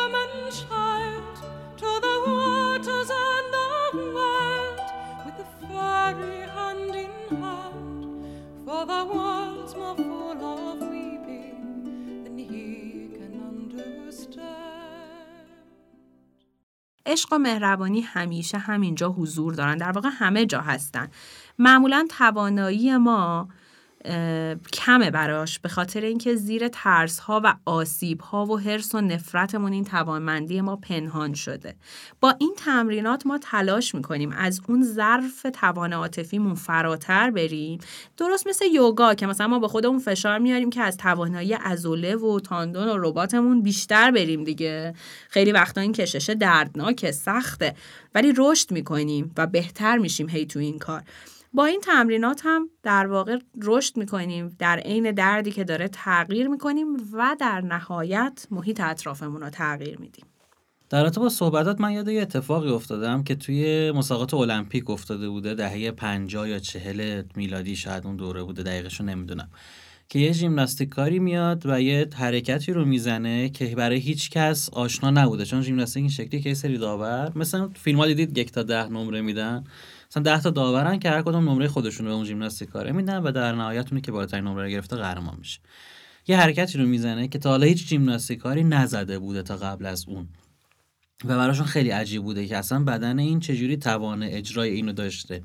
عشق 17.05 17.33
و 17.33 17.37
مهربانی 17.37 18.01
همیشه 18.01 18.57
همینجا 18.57 19.09
حضور 19.09 19.53
دارن. 19.53 19.77
در 19.77 19.91
واقع 19.91 20.09
همه 20.11 20.45
جا 20.45 20.61
هستن. 20.61 21.07
معمولا 21.59 22.07
توانایی 22.09 22.97
ما 22.97 23.49
کمه 24.73 25.11
براش 25.11 25.59
به 25.59 25.69
خاطر 25.69 26.01
اینکه 26.01 26.35
زیر 26.35 26.67
ترس 26.67 27.19
ها 27.19 27.41
و 27.43 27.55
آسیب 27.65 28.21
ها 28.21 28.45
و 28.45 28.59
حرس 28.59 28.95
و 28.95 29.01
نفرتمون 29.01 29.73
این 29.73 29.83
توانمندی 29.83 30.61
ما 30.61 30.75
پنهان 30.75 31.33
شده. 31.33 31.75
با 32.19 32.35
این 32.39 32.53
تمرینات 32.57 33.25
ما 33.25 33.37
تلاش 33.37 33.95
می‌کنیم 33.95 34.31
از 34.37 34.61
اون 34.67 34.83
ظرف 34.83 35.45
توان 35.53 35.93
عاطفیمون 35.93 36.55
فراتر 36.55 37.31
بریم. 37.31 37.79
درست 38.17 38.47
مثل 38.47 38.65
یوگا 38.73 39.13
که 39.13 39.27
مثلا 39.27 39.47
ما 39.47 39.59
به 39.59 39.67
خودمون 39.67 39.99
فشار 39.99 40.39
میاریم 40.39 40.69
که 40.69 40.81
از 40.81 40.97
توانایی 40.97 41.53
ازوله 41.53 42.15
و 42.15 42.39
تاندون 42.39 42.89
و 42.89 42.97
رباتمون 42.97 43.61
بیشتر 43.61 44.11
بریم 44.11 44.43
دیگه. 44.43 44.93
خیلی 45.29 45.51
وقتا 45.51 45.81
این 45.81 45.93
کشش 45.93 46.29
دردناکه 46.29 47.11
سخته. 47.11 47.75
ولی 48.15 48.33
رشد 48.37 48.71
می‌کنیم 48.71 49.31
و 49.37 49.47
بهتر 49.47 49.97
میشیم 49.97 50.29
هی 50.29 50.45
تو 50.45 50.59
این 50.59 50.79
کار. 50.79 51.03
با 51.53 51.65
این 51.65 51.81
تمرینات 51.81 52.41
هم 52.43 52.69
در 52.83 53.07
واقع 53.07 53.37
رشد 53.61 53.97
می‌کنیم 53.97 54.55
در 54.59 54.79
عین 54.79 55.11
دردی 55.11 55.51
که 55.51 55.63
داره 55.63 55.87
تغییر 55.87 56.47
می‌کنیم 56.47 56.87
و 57.13 57.35
در 57.39 57.61
نهایت 57.61 58.47
محیط 58.51 58.81
اطرافمون 58.81 59.41
رو 59.41 59.49
تغییر 59.49 59.99
میدیم. 59.99 60.25
در 60.89 61.03
رابطه 61.03 61.19
با 61.19 61.29
صحبتات 61.29 61.81
من 61.81 61.91
یاد 61.91 62.07
یه 62.07 62.21
اتفاقی 62.21 62.69
افتادم 62.69 63.23
که 63.23 63.35
توی 63.35 63.91
مسابقات 63.91 64.33
المپیک 64.33 64.89
افتاده 64.89 65.29
بوده 65.29 65.53
دهه 65.53 65.91
50 65.91 66.49
یا 66.49 66.59
40 66.59 67.23
میلادی 67.35 67.75
شاید 67.75 68.05
اون 68.05 68.15
دوره 68.15 68.43
بوده 68.43 68.63
دقیقش 68.63 69.01
نمی‌دونم. 69.01 69.49
که 70.09 70.19
یه 70.19 70.31
ژیمناستیکاری 70.31 71.19
میاد 71.19 71.65
و 71.65 71.81
یه 71.81 72.09
حرکتی 72.15 72.73
رو 72.73 72.85
می‌زنه 72.85 73.49
که 73.49 73.65
برای 73.65 73.97
هیچ 73.97 74.29
کس 74.29 74.69
آشنا 74.69 75.11
نبوده. 75.11 75.45
چون 75.45 75.61
ژیمناستیک 75.61 76.01
این 76.01 76.09
شکلی 76.09 76.41
که 76.41 76.53
سری 76.53 76.77
داور 76.77 77.31
مثلا 77.35 77.69
فیلم 77.75 77.97
ها 77.97 78.07
دیدید 78.07 78.37
یک 78.37 78.51
تا 78.51 78.63
ده 78.63 78.87
نمره 78.87 79.21
میدن. 79.21 79.63
مثلا 80.11 80.23
10 80.23 80.41
تا 80.41 80.49
داورن 80.49 80.99
که 80.99 81.09
هر 81.09 81.21
کدوم 81.21 81.49
نمره 81.49 81.67
خودشون 81.67 82.05
رو 82.05 82.11
به 82.11 82.15
اون 82.15 82.25
ژیمناستیک 82.25 82.69
کاره 82.69 82.91
میدن 82.91 83.17
و 83.17 83.31
در 83.31 83.55
نهایت 83.55 83.87
اونی 83.89 84.01
که 84.01 84.11
بالاترین 84.11 84.43
نمره 84.43 84.63
رو 84.63 84.69
گرفته 84.69 84.95
قهرمان 84.95 85.35
میشه. 85.39 85.59
یه 86.27 86.37
حرکتی 86.37 86.77
رو 86.77 86.85
می‌زنه 86.85 87.27
که 87.27 87.39
تا 87.39 87.49
حالا 87.49 87.65
هیچ 87.65 87.87
ژیمناستیکاری 87.87 88.63
نزده 88.63 89.19
بوده 89.19 89.43
تا 89.43 89.57
قبل 89.57 89.85
از 89.85 90.05
اون. 90.07 90.27
و 91.25 91.37
براشون 91.37 91.65
خیلی 91.65 91.89
عجیب 91.89 92.23
بوده 92.23 92.45
که 92.45 92.57
اصلا 92.57 92.83
بدن 92.83 93.19
این 93.19 93.39
چجوری 93.39 93.77
توان 93.77 94.23
اجرای 94.23 94.69
اینو 94.69 94.93
داشته. 94.93 95.41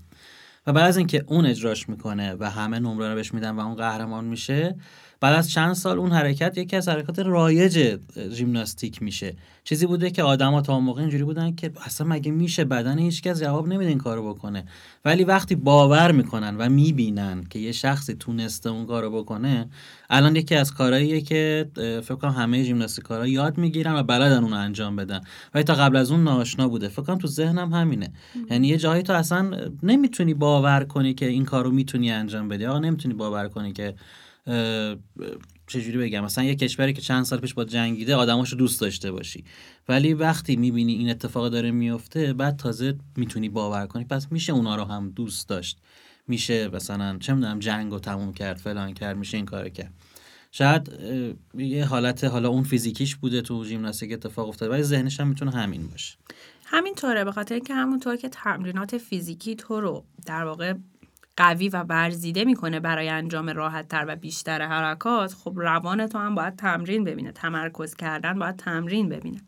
و 0.67 0.73
بعد 0.73 0.89
از 0.89 0.97
اینکه 0.97 1.25
اون 1.27 1.47
اجراش 1.47 1.89
می‌کنه 1.89 2.35
و 2.35 2.51
همه 2.51 2.79
نمره 2.79 3.09
رو 3.09 3.15
بهش 3.15 3.35
میدن 3.35 3.51
و 3.51 3.61
اون 3.61 3.75
قهرمان 3.75 4.25
میشه 4.25 4.77
بعد 5.25 5.35
از 5.35 5.51
چند 5.51 5.73
سال 5.73 5.99
اون 5.99 6.13
حرکت 6.13 6.59
یکی 6.59 6.77
از 6.77 6.89
حرکات 6.89 7.19
رایج 7.19 7.99
ژیمناستیک 8.31 9.03
میشه. 9.03 9.37
چیزی 9.65 9.87
بوده 9.87 10.11
که 10.11 10.23
آدما 10.23 10.61
تا 10.61 10.81
موقع 10.81 11.01
اینجوری 11.01 11.25
بودن 11.25 11.55
که 11.55 11.71
اصلا 11.85 12.07
مگه 12.07 12.31
میشه 12.31 12.65
بدن 12.65 12.99
هیچکس 12.99 13.41
جواب 13.41 13.69
نمیده 13.69 13.89
این 13.89 13.99
کارو 13.99 14.35
بکنه. 14.35 14.65
ولی 15.05 15.25
وقتی 15.25 15.55
باور 15.55 16.13
می‌کنن 16.13 16.57
و 16.57 16.69
می‌بینن 16.69 17.45
که 17.51 17.59
یه 17.59 17.73
شخصی 17.73 18.15
تونسته 18.15 18.71
اون 18.71 18.87
کارو 18.87 19.11
بکنه 19.11 19.69
الان 20.11 20.37
یکی 20.37 20.55
از 20.55 20.75
کارهاییه 20.75 21.21
که 21.21 21.71
فکر 21.75 22.15
کنم 22.15 22.31
همه 22.31 22.63
ژیمناستیکارا 22.63 23.27
یاد 23.27 23.59
می‌گیرن 23.59 23.95
و 23.95 24.03
بلدن 24.03 24.45
اون 24.45 24.53
انجام 24.53 24.97
بدن. 24.97 25.21
ولی 25.55 25.65
تا 25.65 25.75
قبل 25.75 25.97
از 25.97 26.11
اون 26.11 26.25
ناشنا 26.25 26.69
بوده. 26.69 26.89
فکر 26.89 27.03
کنم 27.03 27.19
تو 27.19 27.29
ذهنم 27.29 27.73
همینه. 27.73 28.13
یعنی 28.51 28.69
یه 28.69 28.77
جایی 28.77 29.03
تو 29.03 29.13
اصلا 29.13 29.51
نمی‌تونی 29.83 30.35
باور 30.35 30.85
کنی 30.85 31.15
که 31.15 31.27
این 31.27 31.45
کارو 31.45 31.71
می‌تونی 31.71 32.13
انجام 32.13 32.49
بدی. 32.49 32.67
آقا 32.67 32.79
نمی‌تونی 32.79 33.15
باور 33.15 33.49
کنی 33.49 33.73
که 33.73 33.95
چجوری 35.67 35.99
بگم؟ 35.99 36.25
مثلا 36.25 36.45
یه 36.45 36.55
کشوری 36.55 36.93
که 36.93 37.01
چند 37.01 37.25
سال 37.25 37.39
پیش 37.39 37.55
با 37.55 37.65
جنگیده 37.65 38.15
آدماشو 38.15 38.57
دوست 38.57 38.81
داشته 38.81 39.13
باشی. 39.13 39.45
ولی 39.89 40.15
وقتی 40.15 40.57
می‌بینی 40.57 40.93
این 40.93 41.11
اتفاق 41.11 41.49
داره 41.49 41.71
میفته 41.71 42.33
بعد 42.33 42.57
تازه 42.57 42.99
می‌تونی 43.17 43.49
باور 43.49 43.87
کنی. 43.87 44.05
پس 44.05 44.33
میشه 44.33 44.53
اونا 44.53 44.77
رو 44.77 44.85
هم 44.85 45.11
دوست 45.11 45.49
داشت. 45.49 45.79
میشه 46.29 46.69
مثلا 46.69 47.19
چه 47.19 47.35
می‌دونم 47.35 47.59
جنگ 47.59 47.93
رو 47.93 47.99
تموم 47.99 48.33
کرد 48.33 48.57
فلان 48.57 48.95
کرد 48.95 49.17
میشه 49.17 49.37
این 49.37 49.47
کار 49.47 49.69
کرد. 49.69 49.93
شاید 50.53 50.91
یه 51.55 51.85
حالت 51.85 52.25
حالا 52.25 52.49
اون 52.49 52.63
فیزیکیش 52.63 53.17
بوده 53.17 53.43
تو 53.43 53.65
ژیمناستیک 53.65 54.13
اتفاق 54.13 54.49
افتاده 54.49 54.73
ولی 54.73 54.83
ذهنش 54.83 55.21
هم 55.21 55.29
می‌تونه 55.29 55.51
همین 55.51 55.87
باشه. 55.87 56.17
همینطوره 56.65 57.25
به 57.25 57.33
خاطر 57.33 57.55
اینکه 57.55 57.75
همونطور 57.75 58.17
که 58.17 58.29
تمرینات 58.29 58.99
فیزیکی 58.99 59.57
تو 59.57 59.81
رو 59.81 60.05
در 60.27 60.45
واقع 60.45 60.75
قوی 61.37 61.69
و 61.69 61.85
برزیده 61.85 62.45
می‌کنه 62.45 62.81
برای 62.81 63.09
انجام 63.09 63.51
راحت 63.51 63.89
تر 63.89 64.05
و 64.09 64.17
بیشتر 64.17 64.63
حرکات 64.63 65.35
خب 65.35 65.53
روان 65.57 66.07
تو 66.07 66.19
هم 66.19 66.35
باید 66.35 66.57
تمرین 66.57 67.05
ببینه 67.05 67.33
تمرکز 67.33 67.95
کردن 67.95 68.39
باید 68.39 68.57
تمرین 68.57 69.09
ببینه. 69.09 69.41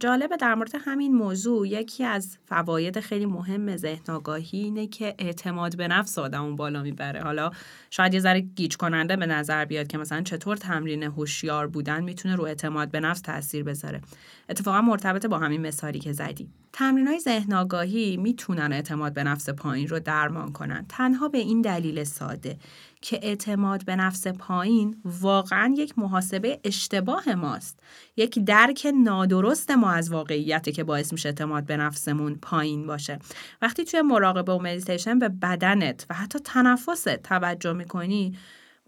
جالبه 0.00 0.36
در 0.36 0.54
مورد 0.54 0.70
همین 0.80 1.14
موضوع 1.14 1.68
یکی 1.68 2.04
از 2.04 2.38
فواید 2.46 3.00
خیلی 3.00 3.26
مهم 3.26 3.76
ذهن 3.76 4.14
آگاهی 4.14 4.58
اینه 4.58 4.86
که 4.86 5.14
اعتماد 5.18 5.76
به 5.76 5.88
نفس 5.88 6.18
آدمون 6.18 6.56
بالا 6.56 6.82
می‌بره. 6.82 7.22
حالا 7.22 7.50
شاید 7.90 8.14
یه 8.14 8.20
ذره 8.20 8.40
گیج 8.40 8.76
کننده 8.76 9.16
به 9.16 9.26
نظر 9.26 9.64
بیاد 9.64 9.86
که 9.86 9.98
مثلا 9.98 10.22
چطور 10.22 10.56
تمرین 10.56 11.02
هوشیار 11.02 11.66
بودن 11.66 12.04
می‌تونه 12.04 12.36
رو 12.36 12.44
اعتماد 12.44 12.90
به 12.90 13.00
نفس 13.00 13.20
تاثیر 13.20 13.64
بذاره. 13.64 14.00
اتفاقا 14.48 14.80
مرتبط 14.80 15.26
با 15.26 15.38
همین 15.38 15.60
مثالی 15.66 15.98
که 15.98 16.12
زدی. 16.12 16.48
تمرین 16.72 17.06
های 17.06 17.20
ذهن 17.20 17.52
آگاهی 17.52 18.16
می‌تونن 18.16 18.72
اعتماد 18.72 19.14
به 19.14 19.24
نفس 19.24 19.50
پایین 19.50 19.88
رو 19.88 20.00
درمان 20.00 20.52
کنن. 20.52 20.86
تنها 20.88 21.28
به 21.28 21.38
این 21.38 21.60
دلیل 21.60 22.04
ساده. 22.04 22.56
که 23.00 23.18
اعتماد 23.22 23.84
به 23.84 23.96
نفس 23.96 24.26
پایین 24.26 24.96
واقعا 25.04 25.74
یک 25.76 25.98
محاسبه 25.98 26.60
اشتباه 26.64 27.34
ماست. 27.34 27.80
یک 28.16 28.38
درک 28.38 28.92
نادرست 29.02 29.70
ما 29.70 29.90
از 29.90 30.12
واقعیتی 30.12 30.72
که 30.72 30.84
باعث 30.84 31.12
میشه 31.12 31.28
اعتماد 31.28 31.66
به 31.66 31.76
نفسمون 31.76 32.34
پایین 32.34 32.86
باشه. 32.86 33.18
وقتی 33.62 33.84
توی 33.84 34.02
مراقبه 34.02 34.52
و 34.52 34.58
مدیتیشن 34.58 35.18
به 35.18 35.28
بدنت 35.28 36.06
و 36.10 36.14
حتی 36.14 36.38
تنفست 36.38 37.16
توجه 37.16 37.72
می‌کنی 37.72 38.36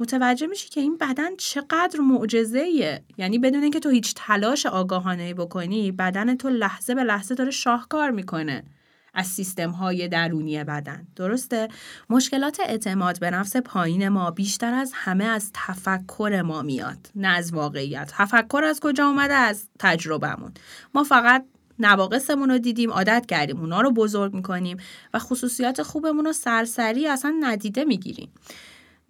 متوجه 0.00 0.46
میشی 0.46 0.68
که 0.68 0.80
این 0.80 0.96
بدن 0.96 1.36
چقدر 1.36 2.00
معجزه 2.00 3.00
یعنی 3.18 3.38
بدون 3.38 3.62
اینکه 3.62 3.80
تو 3.80 3.88
هیچ 3.88 4.14
تلاش 4.16 4.66
آگاهانه 4.66 5.34
بکنی 5.34 5.92
بدن 5.92 6.36
تو 6.36 6.48
لحظه 6.48 6.94
به 6.94 7.04
لحظه 7.04 7.34
داره 7.34 7.50
شاهکار 7.50 8.10
می‌کنه. 8.10 8.64
از 9.14 9.26
سیستم 9.26 9.70
های 9.70 10.08
درونی 10.08 10.64
بدن. 10.64 11.06
درسته؟ 11.16 11.68
مشکلات 12.10 12.60
اعتماد 12.60 13.20
به 13.20 13.30
نفس 13.30 13.56
پایین 13.56 14.08
ما 14.08 14.30
بیشتر 14.30 14.74
از 14.74 14.92
همه 14.94 15.24
از 15.24 15.50
تفکر 15.54 16.42
ما 16.44 16.62
میاد. 16.62 17.10
نه 17.14 17.28
از 17.28 17.52
واقعیت. 17.54 18.12
تفکر 18.16 18.64
از 18.64 18.80
کجا 18.80 19.06
اومده؟ 19.06 19.34
از 19.34 19.68
تجربهمون. 19.78 20.52
ما 20.94 21.04
فقط 21.04 21.44
نواقصمون 21.78 22.50
رو 22.50 22.58
دیدیم 22.58 22.90
عادت 22.90 23.26
کردیم. 23.26 23.60
اونا 23.60 23.80
رو 23.80 23.90
بزرگ 23.90 24.34
می‌کنیم 24.34 24.76
و 25.14 25.18
خصوصیات 25.18 25.82
خوبمون 25.82 26.24
رو 26.24 26.32
سرسری 26.32 27.06
اصلا 27.06 27.34
ندیده 27.40 27.84
می‌گیریم. 27.84 28.30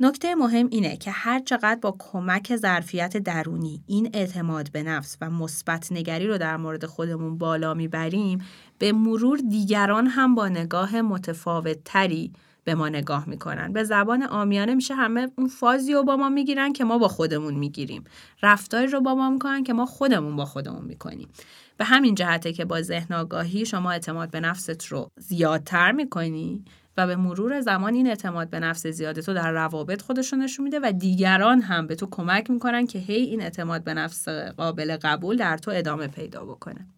نکته 0.00 0.34
مهم 0.34 0.68
اینه 0.70 0.96
که 0.96 1.10
هر 1.10 1.40
چقدر 1.40 1.78
با 1.82 1.96
کمک 1.98 2.56
ظرفیت 2.56 3.16
درونی 3.16 3.82
این 3.86 4.10
اعتماد 4.14 4.72
به 4.72 4.82
نفس 4.82 5.16
و 5.20 5.30
مثبت 5.30 5.92
نگری 5.92 6.26
رو 6.26 6.38
در 6.38 6.56
مورد 6.56 6.86
خودمون 6.86 7.38
بالا 7.38 7.74
می‌بریم 7.74 8.44
به 8.78 8.92
مرور 8.92 9.38
دیگران 9.38 10.06
هم 10.06 10.34
با 10.34 10.48
نگاه 10.48 11.00
متفاوت 11.00 11.78
تری 11.84 12.32
به 12.64 12.74
ما 12.74 12.88
نگاه 12.88 13.28
می‌کنن. 13.28 13.72
به 13.72 13.84
زبان 13.84 14.22
آمیانه 14.22 14.74
میشه 14.74 14.94
همه 14.94 15.28
اون 15.38 15.48
فازی 15.48 15.92
رو 15.92 16.02
با 16.02 16.16
ما 16.16 16.28
می‌گیرن 16.28 16.72
که 16.72 16.84
ما 16.84 16.98
با 16.98 17.08
خودمون 17.08 17.54
می‌گیریم. 17.54 18.04
رفتاری 18.42 18.86
رو 18.86 19.00
با 19.00 19.14
ما 19.14 19.30
می‌کنن 19.30 19.64
که 19.64 19.72
ما 19.72 19.86
خودمون 19.86 20.36
با 20.36 20.44
خودمون 20.44 20.84
می‌کنیم. 20.84 21.28
به 21.76 21.84
همین 21.84 22.14
جهته 22.14 22.52
که 22.52 22.64
با 22.64 22.82
ذهن 22.82 23.14
آگاهی 23.14 23.66
شما 23.66 23.90
اعتماد 23.90 24.30
به 24.30 24.40
نفست 24.40 24.86
رو 24.86 25.10
زیادتر 25.16 25.92
می‌کنی 25.92 26.64
و 26.98 27.06
به 27.06 27.16
مرور 27.16 27.60
زمان 27.60 27.94
این 27.94 28.06
اعتماد 28.06 28.50
به 28.50 28.60
نفس 28.60 28.86
زیاده 28.86 29.22
تو 29.22 29.34
در 29.34 29.52
روابط 29.52 30.02
خودشون 30.02 30.42
نشون 30.42 30.64
میده 30.64 30.80
و 30.82 30.92
دیگران 30.92 31.60
هم 31.60 31.86
به 31.86 31.94
تو 31.94 32.06
کمک 32.10 32.50
می‌کنن 32.50 32.86
که 32.86 32.98
هی 32.98 33.22
این 33.22 33.42
اعتماد 33.42 33.84
به 33.84 33.94
نفس 33.94 34.28
قابل 34.28 34.96
قبول 35.02 35.36
در 35.36 35.58
تو 35.58 35.70
ادامه 35.74 36.06
پیدا 36.06 36.44
بکنه. 36.44 36.97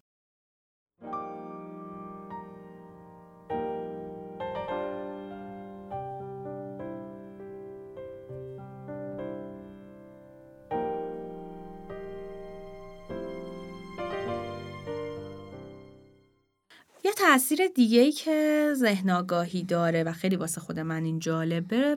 یه 17.10 17.14
تاثیر 17.16 17.66
دیگه 17.66 18.00
ای 18.00 18.12
که 18.12 18.70
ذهن 18.74 19.10
آگاهی 19.10 19.62
داره 19.62 20.04
و 20.04 20.12
خیلی 20.12 20.36
واسه 20.36 20.60
خود 20.60 20.78
من 20.78 21.04
این 21.04 21.18
جالبه 21.18 21.96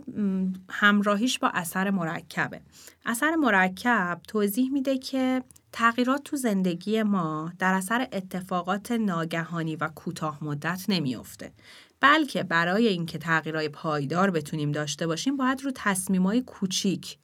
همراهیش 0.70 1.40
با 1.40 1.52
اثر 1.54 1.90
مرکبه. 1.90 2.62
اثر 3.06 3.36
مرکب 3.36 4.22
توضیح 4.28 4.72
میده 4.72 4.98
که 4.98 5.44
تغییرات 5.72 6.24
تو 6.24 6.36
زندگی 6.36 7.04
ما 7.04 7.52
در 7.60 7.74
اثر 7.74 8.08
اتفاقات 8.12 8.92
ناگهانی 8.92 9.76
و 9.76 9.88
کوتاه 9.88 10.44
مدت 10.44 10.86
نمیافته. 10.90 11.52
بلکه 12.00 12.44
برای 12.44 12.88
اینکه 12.88 13.18
تغییرهای 13.18 13.70
پایدار 13.70 14.32
بتونیم 14.32 14.72
داشته 14.72 15.08
باشیم 15.08 15.38
باید 15.38 15.62
رو 15.62 15.72
تصمیمای 15.76 16.42
کوچیک 16.42 17.18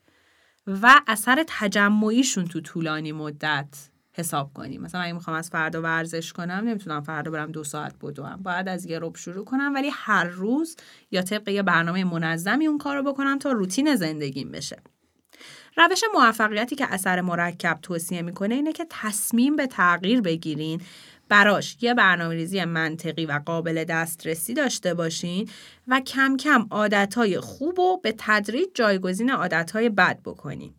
و 0.66 1.00
اثر 1.06 1.44
تجمعیشون 1.48 2.44
تو 2.44 2.60
طولانی 2.60 3.12
مدت 3.12 3.90
حساب 4.20 4.52
کنیم. 4.54 4.82
مثلا 4.82 5.00
اگه 5.00 5.12
می‌خوام 5.12 5.36
از 5.36 5.50
فردا 5.50 5.82
ورزش 5.82 6.32
کنم 6.32 6.64
نمی‌تونم 6.66 7.00
فردا 7.00 7.30
برم 7.30 7.52
دو 7.52 7.64
ساعت 7.64 7.94
بدوم 8.02 8.40
باید 8.42 8.68
از 8.68 8.86
یه 8.86 8.98
رب 8.98 9.16
شروع 9.16 9.44
کنم 9.44 9.74
ولی 9.74 9.90
هر 9.92 10.24
روز 10.24 10.76
یا 11.10 11.22
طبق 11.22 11.48
یه 11.48 11.62
برنامه 11.62 12.04
منظمی 12.04 12.66
اون 12.66 12.78
کار 12.78 12.96
رو 12.96 13.12
بکنم 13.12 13.38
تا 13.38 13.52
روتین 13.52 13.94
زندگیم 13.94 14.50
بشه. 14.50 14.76
روش 15.76 16.00
موفقیتی 16.14 16.76
که 16.76 16.86
اثر 16.92 17.20
مرکب 17.20 17.78
توصیه 17.82 18.22
می‌کنه 18.22 18.54
اینه 18.54 18.72
که 18.72 18.86
تصمیم 18.90 19.56
به 19.56 19.66
تغییر 19.66 20.20
بگیرین 20.20 20.80
براش 21.28 21.76
یه 21.80 21.94
برنامه 21.94 22.34
ریزی 22.34 22.64
منطقی 22.64 23.26
و 23.26 23.40
قابل 23.46 23.84
دسترسی 23.84 24.54
داشته 24.54 24.94
باشین 24.94 25.48
و 25.88 26.00
کم 26.00 26.36
کم 26.36 26.66
عادتهای 26.70 27.40
خوب 27.40 27.78
و 27.78 28.00
به 28.00 28.14
تدریج 28.18 28.68
جایگزین 28.74 29.30
عادتهای 29.30 29.88
بد 29.88 30.20
بکنین. 30.24 30.74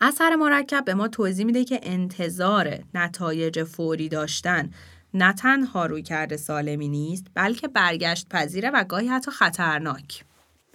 اثر 0.00 0.36
مرکب 0.36 0.84
به 0.84 0.94
ما 0.94 1.08
توضیح 1.08 1.46
میده 1.46 1.64
که 1.64 1.80
انتظار 1.82 2.78
نتایج 2.94 3.62
فوری 3.62 4.08
داشتن 4.08 4.70
نه 5.14 5.32
تنها 5.32 5.86
روی 5.86 6.02
کرده 6.02 6.36
سالمی 6.36 6.88
نیست 6.88 7.26
بلکه 7.34 7.68
برگشت 7.68 8.28
پذیره 8.28 8.70
و 8.70 8.84
گاهی 8.84 9.08
حتی 9.08 9.30
خطرناک. 9.30 10.24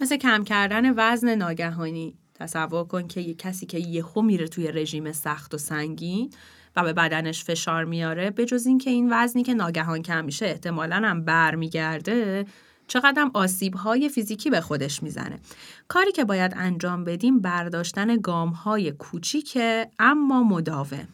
مثل 0.00 0.16
کم 0.16 0.44
کردن 0.44 0.94
وزن 0.96 1.34
ناگهانی 1.34 2.14
تصور 2.34 2.84
کن 2.84 3.08
که 3.08 3.20
یه 3.20 3.34
کسی 3.34 3.66
که 3.66 3.78
یهو 3.78 4.22
میره 4.22 4.48
توی 4.48 4.72
رژیم 4.72 5.12
سخت 5.12 5.54
و 5.54 5.58
سنگین 5.58 6.30
و 6.76 6.82
به 6.82 6.92
بدنش 6.92 7.44
فشار 7.44 7.84
میاره 7.84 8.30
به 8.30 8.44
جز 8.44 8.66
اینکه 8.66 8.90
این 8.90 9.08
وزنی 9.12 9.42
که 9.42 9.54
ناگهان 9.54 10.02
کم 10.02 10.24
میشه 10.24 10.46
احتمالا 10.46 10.96
هم 10.96 11.24
برمیگرده 11.24 12.46
چقدر 12.92 13.30
آسیب 13.34 13.74
های 13.74 14.08
فیزیکی 14.08 14.50
به 14.50 14.60
خودش 14.60 15.02
می‌زنه. 15.02 15.38
کاری 15.88 16.12
که 16.12 16.24
باید 16.24 16.52
انجام 16.56 17.04
بدیم 17.04 17.40
برداشتن 17.40 18.16
گام 18.16 18.48
های 18.48 18.92
کوچیکه 18.92 19.90
اما 19.98 20.42
مداوم. 20.42 21.08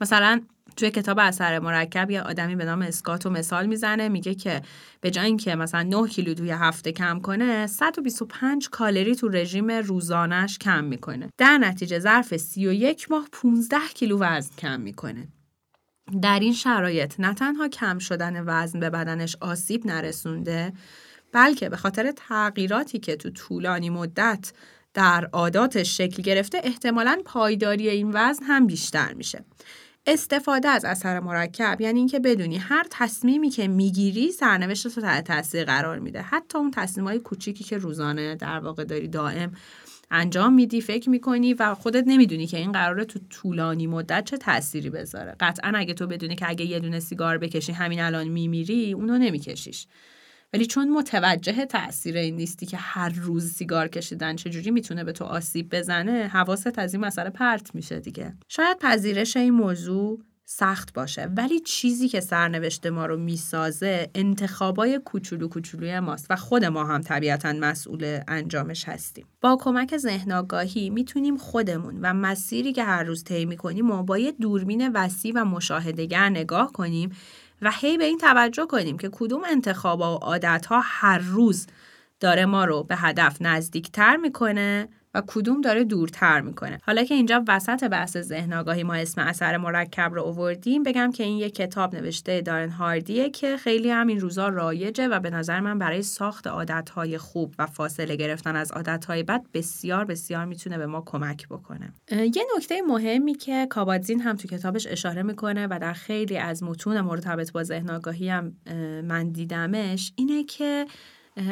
مثلا 0.00 0.40
توی 0.76 0.90
کتاب 0.90 1.18
اثر 1.18 1.58
مرکب 1.58 2.10
یه 2.10 2.22
آدمی 2.22 2.56
به 2.56 2.64
نام 2.64 2.82
اسکاتو 2.82 3.30
مثال 3.30 3.66
می‌زنه 3.66 4.08
میگه 4.08 4.34
که 4.34 4.62
به 5.00 5.10
جای 5.10 5.26
اینکه 5.26 5.54
مثلا 5.54 5.82
9 5.82 6.08
کیلو 6.08 6.34
توی 6.34 6.50
هفته 6.50 6.92
کم 6.92 7.20
کنه 7.20 7.66
125 7.66 8.68
کالری 8.68 9.16
تو 9.16 9.28
رژیم 9.28 9.70
روزانش 9.70 10.58
کم 10.58 10.84
می‌کنه. 10.84 11.28
در 11.38 11.58
نتیجه 11.58 11.98
ظرف 11.98 12.36
31 12.36 13.10
ماه 13.10 13.28
15 13.32 13.78
کیلو 13.94 14.18
وزن 14.18 14.54
کم 14.58 14.80
می‌کنه. 14.80 15.28
در 16.22 16.38
این 16.38 16.52
شرایط 16.52 17.14
نه 17.18 17.34
تنها 17.34 17.68
کم 17.68 17.98
شدن 17.98 18.44
وزن 18.46 18.80
به 18.80 18.90
بدنش 18.90 19.36
آسیب 19.40 19.86
نرسونده 19.86 20.72
بلکه 21.32 21.68
به 21.68 21.76
خاطر 21.76 22.12
تغییراتی 22.12 22.98
که 22.98 23.16
تو 23.16 23.30
طولانی 23.30 23.90
مدت 23.90 24.52
در 24.94 25.28
عاداتش 25.32 25.96
شکل 25.96 26.22
گرفته 26.22 26.60
احتمالا 26.64 27.22
پایداری 27.24 27.88
این 27.88 28.10
وزن 28.14 28.44
هم 28.44 28.66
بیشتر 28.66 29.12
میشه. 29.14 29.44
استفاده 30.06 30.68
از 30.68 30.84
اثر 30.84 31.20
مرکب 31.20 31.80
یعنی 31.80 31.98
اینکه 31.98 32.18
بدونی 32.18 32.56
هر 32.56 32.86
تصمیمی 32.90 33.50
که 33.50 33.68
می‌گیری 33.68 34.32
سرنوشت 34.32 34.86
رو 34.86 35.02
تحت 35.02 35.24
تاثیر 35.24 35.64
قرار 35.64 35.98
میده. 35.98 36.22
حتی 36.22 36.58
اون 36.58 36.70
تصمیم 36.70 37.06
های 37.06 37.18
کوچیکی 37.18 37.64
که 37.64 37.78
روزانه 37.78 38.34
در 38.34 38.58
واقع 38.58 38.84
داری 38.84 39.08
دائم 39.08 39.52
انجام 40.14 40.52
میدی 40.54 40.80
فکر 40.80 41.10
می‌کنی 41.10 41.54
و 41.54 41.74
خودت 41.74 42.04
نمی‌دونی 42.06 42.46
که 42.46 42.56
این 42.56 42.72
قراره 42.72 43.04
تو 43.04 43.18
طولانی 43.30 43.86
مدت 43.86 44.24
چه 44.24 44.36
تأثیری 44.36 44.90
بذاره. 44.90 45.36
قطعا 45.40 45.72
اگه 45.74 45.94
تو 45.94 46.06
بدونی 46.06 46.36
که 46.36 46.48
اگه 46.48 46.64
یه 46.64 46.80
دونه 46.80 47.00
سیگار 47.00 47.38
بکشی 47.38 47.72
همین 47.72 48.00
الان 48.00 48.28
میمیری 48.28 48.92
اونو 48.92 49.18
نمیکشیش. 49.18 49.86
ولی 50.52 50.66
چون 50.66 50.90
متوجه 50.90 51.66
تاثیر 51.66 52.16
این 52.16 52.36
نیستی 52.36 52.66
که 52.66 52.76
هر 52.76 53.08
روز 53.08 53.52
سیگار 53.52 53.88
کشیدن 53.88 54.36
چجوری 54.36 54.70
می‌تونه 54.70 55.04
به 55.04 55.12
تو 55.12 55.24
آسیب 55.24 55.76
بزنه 55.76 56.28
حواست 56.32 56.78
از 56.78 56.94
این 56.94 57.04
مسئله 57.04 57.30
پرت 57.30 57.74
میشه 57.74 58.00
دیگه. 58.00 58.34
شاید 58.48 58.78
پذیرش 58.78 59.36
این 59.36 59.54
موضوع 59.54 60.20
سخت 60.46 60.92
باشه. 60.92 61.28
ولی 61.36 61.60
چیزی 61.60 62.08
که 62.08 62.20
سرنوشت 62.20 62.86
ما 62.86 63.06
رو 63.06 63.16
می‌سازه 63.16 64.10
انتخابای 64.14 65.00
کوچولو 65.04 65.48
کوچولوی 65.48 66.00
ماست 66.00 66.26
و 66.30 66.36
خود 66.36 66.64
ما 66.64 66.84
هم 66.84 67.00
طبیعتا 67.00 67.52
مسئول 67.52 68.20
انجامش 68.28 68.88
هستیم. 68.88 69.26
با 69.40 69.58
کمک 69.60 69.96
ذهن 69.96 70.32
آگاهی 70.32 70.90
می‌تونیم 70.90 71.36
خودمون 71.36 71.98
و 72.02 72.12
مسیری 72.12 72.72
که 72.72 72.84
هر 72.84 73.02
روز 73.02 73.24
طی 73.24 73.44
می‌کنیم 73.44 73.90
و 73.90 74.02
با 74.02 74.18
یه 74.18 74.32
دوربین 74.32 74.92
وسیع 74.92 75.32
و 75.36 75.44
مشاهدهگر 75.44 76.28
نگاه 76.28 76.72
کنیم 76.72 77.10
و 77.62 77.70
هی 77.80 77.98
به 77.98 78.04
این 78.04 78.18
توجه 78.18 78.66
کنیم 78.66 78.98
که 78.98 79.08
کدوم 79.12 79.42
انتخاب 79.50 80.00
و 80.00 80.04
عادتها 80.04 80.80
هر 80.84 81.18
روز 81.18 81.66
داره 82.20 82.46
ما 82.46 82.64
رو 82.64 82.82
به 82.82 82.96
هدف 82.96 83.36
نزدیکتر 83.40 84.16
می‌کنه 84.16 84.88
و 85.14 85.22
کدوم 85.26 85.60
داره 85.60 85.84
دورتر 85.84 86.40
می‌کنه. 86.40 86.80
حالا 86.82 87.04
که 87.04 87.14
اینجا 87.14 87.44
وسط 87.48 87.84
بحث 87.84 88.16
ذهن 88.16 88.52
آگاهی 88.52 88.82
ما 88.82 88.94
اسم 88.94 89.20
اثر 89.20 89.56
مرکب 89.56 90.14
رو 90.14 90.22
آوردیم 90.22 90.82
بگم 90.82 91.12
که 91.12 91.24
این 91.24 91.38
یک 91.38 91.54
کتاب 91.54 91.96
نوشته 91.96 92.40
دارن 92.40 92.70
هاردیه 92.70 93.30
که 93.30 93.56
خیلی 93.56 93.90
هم 93.90 94.06
این 94.06 94.20
روزا 94.20 94.48
رایجه 94.48 95.08
و 95.08 95.20
به 95.20 95.30
نظر 95.30 95.60
من 95.60 95.78
برای 95.78 96.02
ساخت 96.02 96.46
عادتهای 96.46 97.18
خوب 97.18 97.54
و 97.58 97.66
فاصله 97.66 98.16
گرفتن 98.16 98.56
از 98.56 98.72
عادتهای 98.72 99.22
بد 99.22 99.42
بسیار 99.54 100.04
بسیار 100.04 100.44
می‌تونه 100.44 100.78
به 100.78 100.86
ما 100.86 101.02
کمک 101.06 101.48
بکنه. 101.48 101.92
یه 102.10 102.44
نکته 102.56 102.82
مهمی 102.82 103.34
که 103.34 103.66
کابادزین 103.70 104.20
هم 104.20 104.36
تو 104.36 104.48
کتابش 104.48 104.86
اشاره 104.86 105.22
می‌کنه 105.22 105.66
و 105.66 105.78
در 105.80 105.92
خیلی 105.92 106.38
از 106.38 106.62
متون 106.62 107.00
مرتبط 107.00 107.52
با 107.52 107.62
ذهن 107.62 107.90
آگاهی 107.90 108.28
هم 108.28 108.52
من 109.04 109.28
دیدمش 109.28 110.12
اینه 110.16 110.44
که 110.44 110.86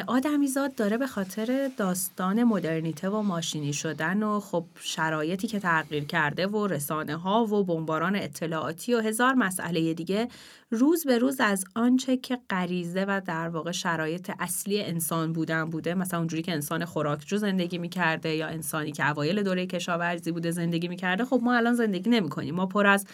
آدمیزاد 0.07 0.75
داره 0.75 0.97
به 0.97 1.07
خاطر 1.07 1.71
داستان 1.77 2.43
مدرنیته 2.43 3.09
و 3.09 3.21
ماشینی 3.21 3.73
شدن 3.73 4.23
و 4.23 4.39
خب 4.39 4.65
شرایطی 4.79 5.47
که 5.47 5.59
تغییر 5.59 6.05
کرده 6.05 6.47
و 6.47 6.67
رسانه 6.67 7.15
ها 7.15 7.45
و 7.45 7.63
بمباران 7.63 8.15
اطلاعاتی 8.15 8.93
و 8.93 8.99
هزار 8.99 9.33
مسئله 9.33 9.93
دیگه 9.93 10.27
روز 10.71 11.05
به 11.05 11.17
روز 11.17 11.39
از 11.39 11.65
آنچه 11.75 12.17
که 12.17 12.39
غریزه 12.49 13.05
و 13.05 13.21
در 13.25 13.49
واقع 13.49 13.71
شرایط 13.71 14.31
اصلی 14.39 14.81
انسان 14.81 15.33
بودن 15.33 15.69
بوده 15.69 15.93
مثلا 15.93 16.19
اونجوری 16.19 16.41
که 16.41 16.51
انسان 16.51 16.85
خوراکجو 16.85 17.37
زندگی 17.37 17.77
می‌کرده 17.77 18.35
یا 18.35 18.47
انسانی 18.47 18.91
که 18.91 19.09
اوایل 19.09 19.43
دوره 19.43 19.65
کشاورزی 19.65 20.31
بوده 20.31 20.51
زندگی 20.51 20.87
می‌کرده 20.87 21.25
خب 21.25 21.39
ما 21.43 21.55
الان 21.55 21.73
زندگی 21.73 22.09
نمی‌کنیم. 22.09 22.55
ما 22.55 22.65
پر 22.65 22.87
از 22.87 23.05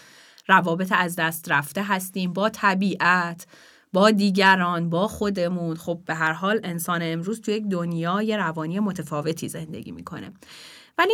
روابط 0.48 0.92
از 0.92 1.16
دست 1.16 1.50
رفته 1.50 1.82
هستیم 1.82 2.32
با 2.32 2.48
طبیعت. 2.48 3.46
با 3.92 4.10
دیگران 4.10 4.90
با 4.90 5.08
خودمون. 5.08 5.76
خب 5.76 6.00
به 6.06 6.14
هر 6.14 6.32
حال 6.32 6.60
انسان 6.64 7.00
امروز 7.02 7.40
تو 7.40 7.50
یک 7.50 7.66
دنیای 7.66 8.36
روانی 8.36 8.80
متفاوتی 8.80 9.48
زندگی 9.48 9.92
می‌کنه. 9.92 10.32
ولی 10.98 11.12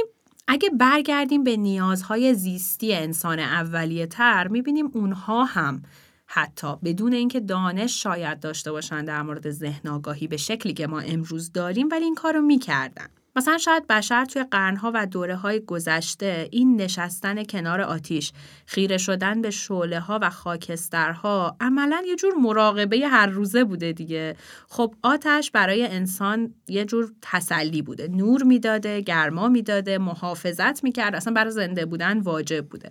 اگه 0.49 0.71
برگردیم 0.71 1.45
به 1.45 1.57
نیازهای 1.57 2.35
زیستی 2.35 2.95
انسان 2.95 3.39
اولیه 3.39 4.07
تر 4.07 4.49
می‌بینیم 4.49 4.91
اونها 4.95 5.45
هم 5.45 5.83
حتی 6.27 6.77
بدون 6.85 7.12
اینکه 7.12 7.41
دانش 7.41 8.03
شاید 8.03 8.41
داشته 8.41 8.73
باشن 8.73 9.05
در 9.05 9.23
مورد 9.23 9.51
ذهن 9.51 9.89
آگاهی 9.89 10.29
به 10.29 10.37
شکلی 10.37 10.73
که 10.73 10.87
ما 10.87 11.01
امروز 11.01 11.53
داریم 11.53 11.89
ولی 11.93 12.05
این 12.05 12.15
کارو 12.15 12.41
می‌کردن. 12.41 13.09
مثلا 13.37 13.59
شاید 13.59 13.87
بشر 13.87 14.25
توی 14.25 14.44
قرنها 14.44 14.92
و 14.94 15.07
دوره 15.07 15.37
های 15.37 15.61
گذشته 15.61 16.49
این 16.51 16.81
نشستن 16.81 17.44
کنار 17.44 17.81
آتیش 17.81 18.33
خیره 18.66 18.99
شدن 18.99 19.42
به 19.42 19.51
شعله 19.51 20.01
ها 20.01 20.18
و 20.22 20.31
خاکسترها 20.31 21.57
عملا 21.61 22.03
یه 22.07 22.16
جور 22.16 22.35
مراقبه 22.35 22.99
هر 22.99 23.27
روزه 23.27 23.64
بوده 23.64 23.92
دیگه. 23.92 24.37
خب 24.68 24.94
آتش 25.03 25.51
برای 25.51 25.87
انسان 25.87 26.55
یه 26.68 26.85
جور 26.85 27.12
تسلی 27.22 27.83
بوده. 27.83 28.09
نور 28.09 28.42
می‌داده 28.42 29.01
گرما 29.01 29.49
می‌داده 29.49 29.99
محافظت 29.99 30.85
می‌کرد 30.85 31.14
اصلا 31.14 31.33
برای 31.33 31.51
زنده 31.51 31.87
بودن 31.87 32.20
واجب 32.20 32.66
بوده. 32.66 32.90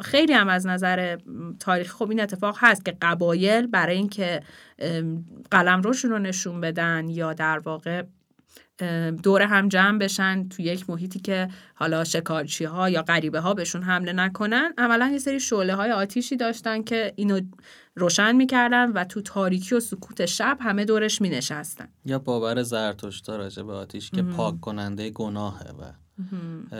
خیلی 0.00 0.32
هم 0.32 0.48
از 0.48 0.66
نظر 0.66 1.18
تاریخ 1.60 1.92
خب 1.92 2.10
این 2.10 2.20
اتفاق 2.20 2.56
هست 2.58 2.84
که 2.84 2.96
قبایل 3.02 3.66
برای 3.66 3.96
اینکه 3.96 4.40
قلم 5.50 5.82
روشون 5.82 6.10
رو 6.10 6.18
نشون 6.18 6.60
بدن 6.60 7.08
یا 7.08 7.32
در 7.32 7.58
واقع 7.58 8.02
دور 9.22 9.42
هم 9.42 9.68
جمع 9.68 9.98
بشن 9.98 10.48
تو 10.48 10.62
یک 10.62 10.90
محیطی 10.90 11.20
که 11.20 11.48
حالا 11.74 12.04
شکارچی 12.04 12.64
ها 12.64 12.90
یا 12.90 13.02
غریبه 13.02 13.40
ها 13.40 13.54
بهشون 13.54 13.82
حمله 13.82 14.12
نکنن. 14.12 14.72
عملا 14.78 15.08
یه 15.08 15.18
سری 15.18 15.40
شعله 15.40 15.74
های 15.74 15.92
آتیشی 15.92 16.36
داشتن 16.36 16.82
که 16.82 17.12
اینو 17.16 17.40
روشن 17.94 18.36
می‌کردن 18.36 18.92
و 18.92 19.04
تو 19.04 19.22
تاریکی 19.22 19.74
و 19.74 19.80
سکوت 19.80 20.26
شب 20.26 20.58
همه 20.60 20.84
دورش 20.84 21.20
مینشستن. 21.22 21.88
یا 22.04 22.18
باور 22.18 22.62
زرتشتا 22.62 23.36
راجع 23.36 23.62
به 23.62 23.72
آتیش 23.72 24.10
که 24.10 24.22
پاک 24.22 24.60
کننده 24.60 25.10
گناهه 25.10 25.70
و 25.70 25.92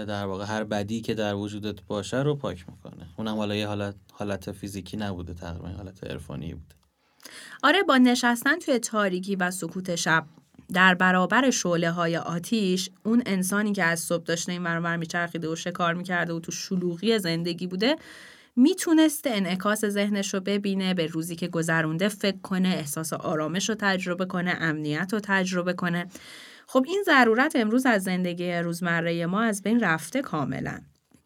در 0.06 0.24
واقع 0.24 0.44
هر 0.44 0.64
بدی 0.64 1.00
که 1.00 1.14
در 1.14 1.34
وجودت 1.34 1.82
باشه 1.82 2.22
رو 2.22 2.36
پاک 2.36 2.64
می‌کنه. 2.68 3.06
اونم 3.16 3.36
حالا 3.36 3.54
یه 3.54 3.66
حالت, 3.66 3.94
حالت 4.12 4.52
فیزیکی 4.52 4.96
نبوده 4.96 5.34
تقریبا 5.34 5.68
حالت 5.68 6.04
عرفانی 6.04 6.54
بوده 6.54 6.74
آره 7.62 7.82
با 7.82 7.96
نشستن 7.96 8.58
توی 8.58 8.78
تاریکی 8.78 9.36
و 9.36 9.50
سکوت 9.50 9.96
شب 9.96 10.26
در 10.72 10.94
برابر 10.94 11.50
شعله 11.50 11.90
های 11.90 12.16
آتیش 12.16 12.90
اون 13.02 13.22
انسانی 13.26 13.72
که 13.72 13.84
از 13.84 14.00
صبح 14.00 14.24
داشته 14.24 14.52
این 14.52 14.64
برابر 14.64 14.96
میچرخیده 14.96 15.48
و 15.48 15.56
شکار 15.56 15.94
می‌کرده 15.94 16.32
و 16.32 16.40
تو 16.40 16.52
شلوغی 16.52 17.18
زندگی 17.18 17.66
بوده 17.66 17.96
می‌تونسته 18.56 19.30
انعکاس 19.30 19.84
ذهنش 19.84 20.34
رو 20.34 20.40
ببینه 20.40 20.94
به 20.94 21.06
روزی 21.06 21.36
که 21.36 21.48
گذرونده 21.48 22.08
فکر 22.08 22.38
کنه 22.42 22.68
احساس 22.68 23.12
آرامش 23.12 23.68
رو 23.68 23.74
تجربه 23.78 24.26
کنه 24.26 24.56
امنیت 24.60 25.08
رو 25.12 25.20
تجربه 25.22 25.72
کنه. 25.72 26.06
خب 26.66 26.84
این 26.86 27.02
ضرورت 27.06 27.56
امروز 27.56 27.86
از 27.86 28.02
زندگی 28.02 28.52
روزمره 28.52 29.26
ما 29.26 29.40
از 29.40 29.62
بین 29.62 29.80
رفته 29.80 30.22
کاملا. 30.22 30.80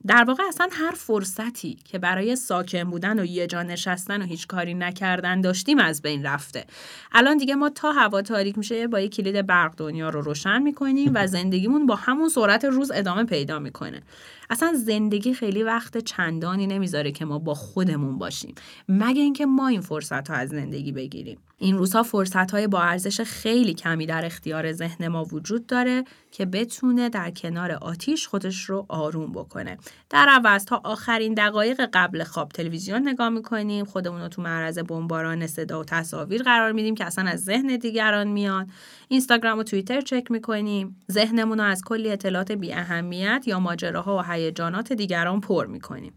در 0.06 0.24
واقع 0.24 0.42
اصلا 0.48 0.68
هر 0.72 0.90
فرصتی 0.90 1.76
که 1.84 1.98
برای 1.98 2.36
ساکن 2.36 2.84
بودن 2.84 3.18
و 3.18 3.24
یه 3.24 3.46
جا 3.46 3.62
نشستن 3.62 4.22
و 4.22 4.24
هیچ 4.24 4.46
کاری 4.46 4.74
نکردن 4.74 5.40
داشتیم 5.40 5.78
از 5.78 6.02
بین 6.02 6.26
رفته. 6.26 6.64
الان 7.12 7.36
دیگه 7.36 7.54
ما 7.54 7.68
تا 7.68 7.92
هوا 7.92 8.22
تاریک 8.22 8.58
میشه 8.58 8.86
با 8.86 9.00
یه 9.00 9.08
کلید 9.08 9.46
برق 9.46 9.74
دنیا 9.76 10.08
رو 10.08 10.20
روشن 10.20 10.62
می‌کنیم 10.62 11.12
و 11.14 11.26
زندگیمون 11.26 11.86
با 11.86 11.94
همون 11.94 12.28
سرعت 12.28 12.64
روز 12.64 12.90
ادامه 12.90 13.24
پیدا 13.24 13.58
می‌کنه. 13.58 14.02
اصلا 14.50 14.74
زندگی 14.74 15.34
خیلی 15.34 15.62
وقت 15.62 15.98
چندانی 15.98 16.66
نمی‌ذاره 16.66 17.12
که 17.12 17.24
ما 17.24 17.38
با 17.38 17.54
خودمون 17.54 18.18
باشیم 18.18 18.54
مگه 18.88 19.22
اینکه 19.22 19.46
ما 19.46 19.68
این 19.68 19.80
فرصت 19.80 20.30
ها 20.30 20.36
از 20.36 20.48
زندگی 20.48 20.92
بگیریم. 20.92 21.38
این 21.62 21.78
روزها 21.78 22.02
فرصت 22.02 22.50
های 22.50 22.66
با 22.66 22.80
ارزش 22.80 23.20
خیلی 23.20 23.74
کمی 23.74 24.06
در 24.06 24.26
اختیار 24.26 24.72
ذهن 24.72 25.08
ما 25.08 25.24
وجود 25.24 25.66
داره 25.66 26.04
که 26.32 26.46
بتونه 26.46 27.08
در 27.08 27.30
کنار 27.30 27.72
آتیش 27.72 28.26
خودش 28.26 28.64
رو 28.64 28.86
آروم 28.88 29.32
بکنه. 29.32 29.78
در 30.10 30.26
عوض 30.28 30.64
تا 30.64 30.80
آخرین 30.84 31.34
دقایق 31.34 31.88
قبل 31.92 32.24
خواب 32.24 32.48
تلویزیون 32.48 33.08
نگاه 33.08 33.28
می‌کنیم 33.28 33.84
خودمون 33.84 34.20
رو 34.20 34.28
تو 34.28 34.42
معرض 34.42 34.78
بمباران 34.78 35.46
صدا 35.46 35.80
و 35.80 35.84
تصاویر 35.84 36.42
قرار 36.42 36.72
میدیم 36.72 36.94
که 36.94 37.04
اصلا 37.04 37.30
از 37.30 37.44
ذهن 37.44 37.76
دیگران 37.76 38.28
میاد 38.28 38.66
اینستاگرام 39.08 39.58
و 39.58 39.62
توییتر 39.62 40.00
چک 40.00 40.30
می‌کنیم. 40.30 40.96
ذهنمون 41.12 41.58
رو 41.58 41.64
از 41.64 41.82
کلی 41.84 42.10
اطلاعات 42.10 42.52
بی 42.52 42.72
اهمیت 42.72 43.44
یا 43.46 43.60
ماجراها 43.60 44.16
و 44.16 44.22
هیجانات 44.32 44.92
دیگران 44.92 45.40
پر 45.40 45.66
می‌کنیم. 45.66 46.12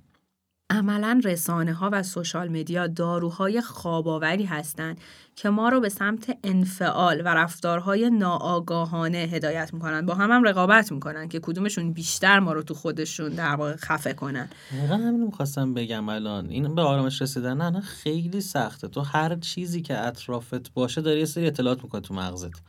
عملا 0.73 1.21
رسانه 1.23 1.73
ها 1.73 1.89
و 1.93 2.03
سوشال 2.03 2.47
مدیا 2.47 2.87
داروهای 2.87 3.61
خواباوری 3.61 4.45
هستند 4.45 4.97
که 5.35 5.49
ما 5.49 5.69
رو 5.69 5.79
به 5.79 5.89
سمت 5.89 6.37
انفعال 6.43 7.21
و 7.25 7.27
رفتارهای 7.27 8.09
ناآگاهانه 8.09 9.17
هدایت 9.17 9.73
می‌کنن. 9.73 10.05
با 10.05 10.13
هم 10.13 10.31
هم 10.31 10.43
رقابت 10.43 10.91
می‌کنن 10.91 11.27
که 11.27 11.39
کدومشون 11.39 11.93
بیشتر 11.93 12.39
ما 12.39 12.53
رو 12.53 12.63
تو 12.63 12.73
خودشون 12.73 13.29
در 13.29 13.55
واقع 13.55 13.75
خفه 13.75 14.13
کنن. 14.13 14.49
دقیقا 14.71 14.95
همین 14.95 15.23
می‌خواستم 15.23 15.73
بگم 15.73 16.09
الان. 16.09 16.49
این 16.49 16.75
به 16.75 16.81
آرامش 16.81 17.21
رسیدن 17.21 17.57
نه 17.57 17.69
نه 17.69 17.81
خیلی 17.81 18.41
سخته. 18.41 18.87
تو 18.87 19.01
هر 19.01 19.35
چیزی 19.35 19.81
که 19.81 19.99
اطرافت 19.99 20.73
باشه 20.73 21.01
داری 21.01 21.19
یه 21.19 21.25
سری 21.25 21.47
اطلاعات 21.47 21.83
می‌کنه 21.83 22.01
تو 22.01 22.13
مغزت. 22.13 22.61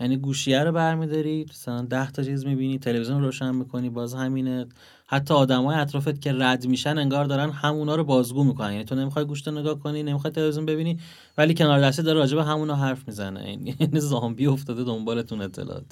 یعنی 0.00 0.16
گوشیه 0.16 0.64
رو 0.64 0.72
برمیداری 0.72 1.46
مثلا 1.50 1.82
ده 1.82 2.10
تا 2.10 2.22
چیز 2.22 2.46
می‌بینی 2.46 2.78
تلویزیون 2.78 3.22
روشن 3.22 3.54
می‌کنی 3.54 3.90
باز 3.90 4.14
همینه. 4.14 4.66
حتی 5.06 5.34
آدمای 5.34 5.76
اطرافت 5.76 6.20
که 6.20 6.32
رد 6.32 6.66
میشن 6.66 6.98
انگار 6.98 7.24
دارن 7.24 7.50
همونا 7.50 7.96
رو 7.96 8.04
بازگو 8.04 8.44
می‌کنن. 8.44 8.72
یعنی 8.72 8.84
تو 8.84 8.94
نمی‌خوای 8.94 9.24
گوشت 9.24 9.48
نگاه 9.48 9.80
کنی 9.80 10.02
نمی‌خوای 10.02 10.32
تلویزیون 10.32 10.66
ببینی 10.66 10.98
ولی 11.38 11.54
کنار 11.54 11.80
دستی 11.80 12.02
داره 12.02 12.18
راجع 12.18 12.36
به 12.36 12.44
همونا 12.44 12.76
حرف 12.76 13.08
می‌زنه. 13.08 13.58
یعنی 13.80 14.00
زامبی 14.00 14.46
افتاده 14.46 14.84
دنبالتون 14.84 15.42
اطلاعات. 15.42 15.84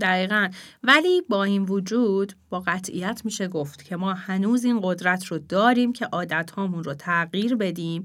دقیقا. 0.00 0.48
ولی 0.82 1.20
با 1.28 1.44
این 1.44 1.62
وجود 1.62 2.32
با 2.50 2.60
قطعیت 2.66 3.22
میشه 3.24 3.48
گفت 3.48 3.84
که 3.84 3.96
ما 3.96 4.14
هنوز 4.14 4.64
این 4.64 4.80
قدرت 4.82 5.26
رو 5.26 5.38
داریم 5.38 5.92
که 5.92 6.06
عادت 6.06 6.50
هامون 6.50 6.84
رو 6.84 6.94
تغییر 6.94 7.54
بدیم 7.56 8.04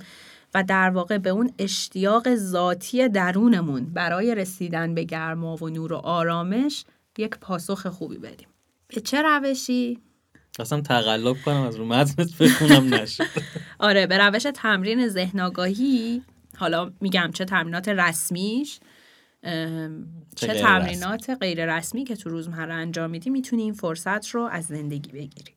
و 0.54 0.64
در 0.64 0.90
واقع 0.90 1.18
به 1.18 1.30
اون 1.30 1.52
اشتیاق 1.60 2.36
ذاتی 2.36 3.10
درونمون 3.10 3.86
برای 3.86 4.36
رسیدن 4.36 4.96
به 4.96 5.04
گرما 5.04 5.56
و 5.56 5.70
نور 5.70 5.94
و 5.94 5.96
آرامش 5.96 6.86
یک 7.18 7.38
پاسخ 7.42 7.88
خوبی 7.88 8.18
بدیم. 8.18 8.48
به 8.88 9.02
چه 9.02 9.22
روشی؟ 9.22 10.00
اصلا 10.60 10.82
تقلب 10.82 11.38
کنم 11.46 11.62
از 11.62 11.76
رو 11.76 11.86
متنت 11.86 12.38
بخونم 12.38 12.94
نشد. 12.94 13.24
آره 13.80 14.08
به 14.08 14.18
روش 14.18 14.44
تمرین 14.56 15.08
ذهن 15.08 15.52
حالا 16.58 16.92
میگم 17.02 17.32
چه 17.34 17.46
تمرینات 17.46 17.90
رسمیش 17.90 18.80
چه, 20.36 20.54
تمرینات 20.62 21.30
غیر 21.30 21.76
رسمی 21.78 22.04
که 22.04 22.16
تو 22.16 22.30
روزمره 22.30 22.74
انجام 22.74 23.10
میدی 23.10 23.30
می‌تونی 23.30 23.62
این 23.62 23.74
فرصت 23.74 24.28
رو 24.28 24.42
از 24.42 24.66
زندگی 24.66 25.12
بگیری. 25.12 25.54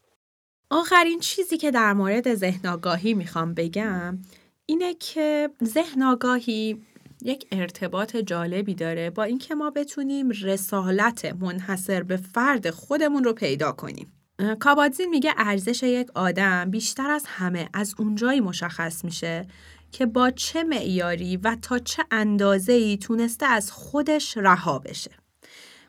آخرین 0.71 1.21
چیزی 1.21 1.59
که 1.59 1.71
در 1.71 1.93
مورد 1.93 2.35
ذهن 2.35 2.81
می‌خوام 3.15 3.55
بگم 3.55 4.19
اینه 4.67 4.95
که 4.95 5.51
ذهن 5.65 6.03
آگاهی 6.03 6.83
یک 7.23 7.47
ارتباط 7.53 8.17
جالبی 8.17 8.75
داره 8.75 9.11
با 9.11 9.23
اینکه 9.23 9.55
ما 9.55 9.71
بتونیم 9.71 10.31
رسالت 10.31 11.25
منحصر 11.25 12.03
به 12.03 12.17
فرد 12.17 12.71
خودمون 12.71 13.25
رو 13.25 13.33
پیدا 13.33 13.73
کنیم. 13.73 14.13
کابادزین 14.61 15.09
میگه 15.09 15.35
ارزش 15.37 15.83
یک 15.83 16.09
آدم 16.15 16.71
بیشتر 16.71 17.11
از 17.11 17.25
همه 17.27 17.69
از 17.75 17.95
اونجایی 17.99 18.41
مشخص 18.41 19.05
میشه 19.05 19.47
که 19.93 20.07
با 20.07 20.31
چه 20.31 20.65
معیاری 20.65 21.37
و 21.37 21.57
تا 21.63 21.79
چه 21.79 22.05
اندازه 22.11 22.73
ای 22.73 22.97
تونسته 22.97 23.47
از 23.47 23.73
خودش 23.73 24.37
رها 24.37 24.79
بشه. 24.79 25.11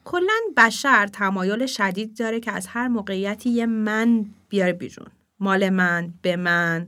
کلا 0.06 0.40
بشر 0.58 1.08
تمایل 1.08 1.66
شدید 1.66 2.18
داره 2.18 2.40
که 2.40 2.52
از 2.52 2.68
هر 2.68 2.88
موقعیتی 2.88 3.50
یه 3.50 3.66
من 3.66 4.26
بیاره 4.50 4.74
بیرون. 4.74 5.08
مال 5.40 5.70
من، 5.70 6.14
به 6.22 6.36
من، 6.36 6.88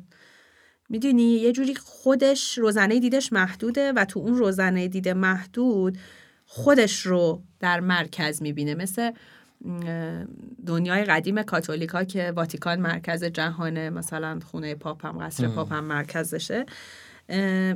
می‌دونی 0.89 1.23
یه 1.23 1.51
جوری 1.51 1.75
خودش 1.75 2.57
روزنه 2.57 2.99
دیدش 2.99 3.33
محدوده 3.33 3.91
و 3.91 4.05
تو 4.05 4.19
اون 4.19 4.35
روزنه 4.35 4.87
دیده 4.87 5.13
محدود 5.13 5.97
خودش 6.45 7.05
رو 7.05 7.41
در 7.59 7.79
مرکز 7.79 8.41
می‌بینه 8.41 8.75
مثل 8.75 9.11
دنیای 10.65 11.05
قدیم 11.05 11.43
کاتولیکا 11.43 12.03
که 12.03 12.33
واتیکان 12.35 12.79
مرکز 12.79 13.23
جهانه 13.23 13.89
مثلا 13.89 14.39
خونه 14.51 14.75
پاپ 14.75 15.05
هم 15.05 15.17
قصر 15.17 15.47
پاپ 15.47 15.73
هم 15.73 15.83
مرکزشه. 15.83 16.65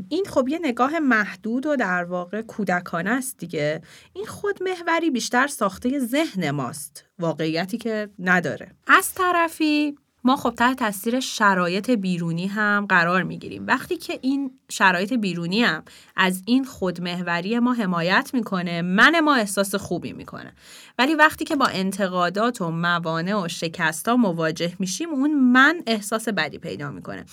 این 0.10 0.26
خب 0.28 0.48
یه 0.50 0.60
نگاه 0.64 1.00
محدود 1.00 1.66
و 1.66 1.76
در 1.76 2.04
واقع 2.04 2.42
کودکانه 2.42 3.10
است 3.10 3.38
دیگه. 3.38 3.82
این 4.14 4.26
خود 4.26 4.64
محوری 4.64 5.10
بیشتر 5.10 5.48
ساخته 5.48 6.00
ذهن 6.00 6.52
ماست 6.52 7.06
واقعیتی 7.20 7.78
که 7.78 8.10
نداره. 8.20 8.72
از 8.88 9.14
طرفی 9.14 9.96
ما 10.24 10.36
خب 10.36 10.54
تحت 10.58 10.80
تاثیر 10.80 11.20
شرایط 11.20 11.90
بیرونی 11.90 12.48
هم 12.48 12.86
قرار 12.90 13.24
می‌گیریم. 13.24 13.68
وقتی 13.68 13.98
که 13.98 14.20
این 14.22 14.52
شرایط 14.70 15.14
بیرونی 15.14 15.64
هم 15.64 15.84
از 16.16 16.44
این 16.46 16.66
خودمهوری 16.66 17.60
ما 17.60 17.74
حمایت 17.74 18.32
می‌کنه 18.34 18.82
من 18.82 19.20
ما 19.20 19.36
احساس 19.36 19.76
خوبی 19.76 20.14
می‌کنه. 20.14 20.54
ولی 20.98 21.16
وقتی 21.16 21.46
که 21.46 21.56
با 21.56 21.66
انتقادات 21.66 22.62
و 22.62 22.72
موانع 22.72 23.44
و 23.44 23.48
شکست 23.48 24.10
مواجه 24.10 24.74
میشیم 24.80 25.10
اون 25.10 25.34
من 25.34 25.84
احساس 25.88 26.30
بدی 26.30 26.58
پیدا 26.58 26.92
می‌کنه. 26.92 27.26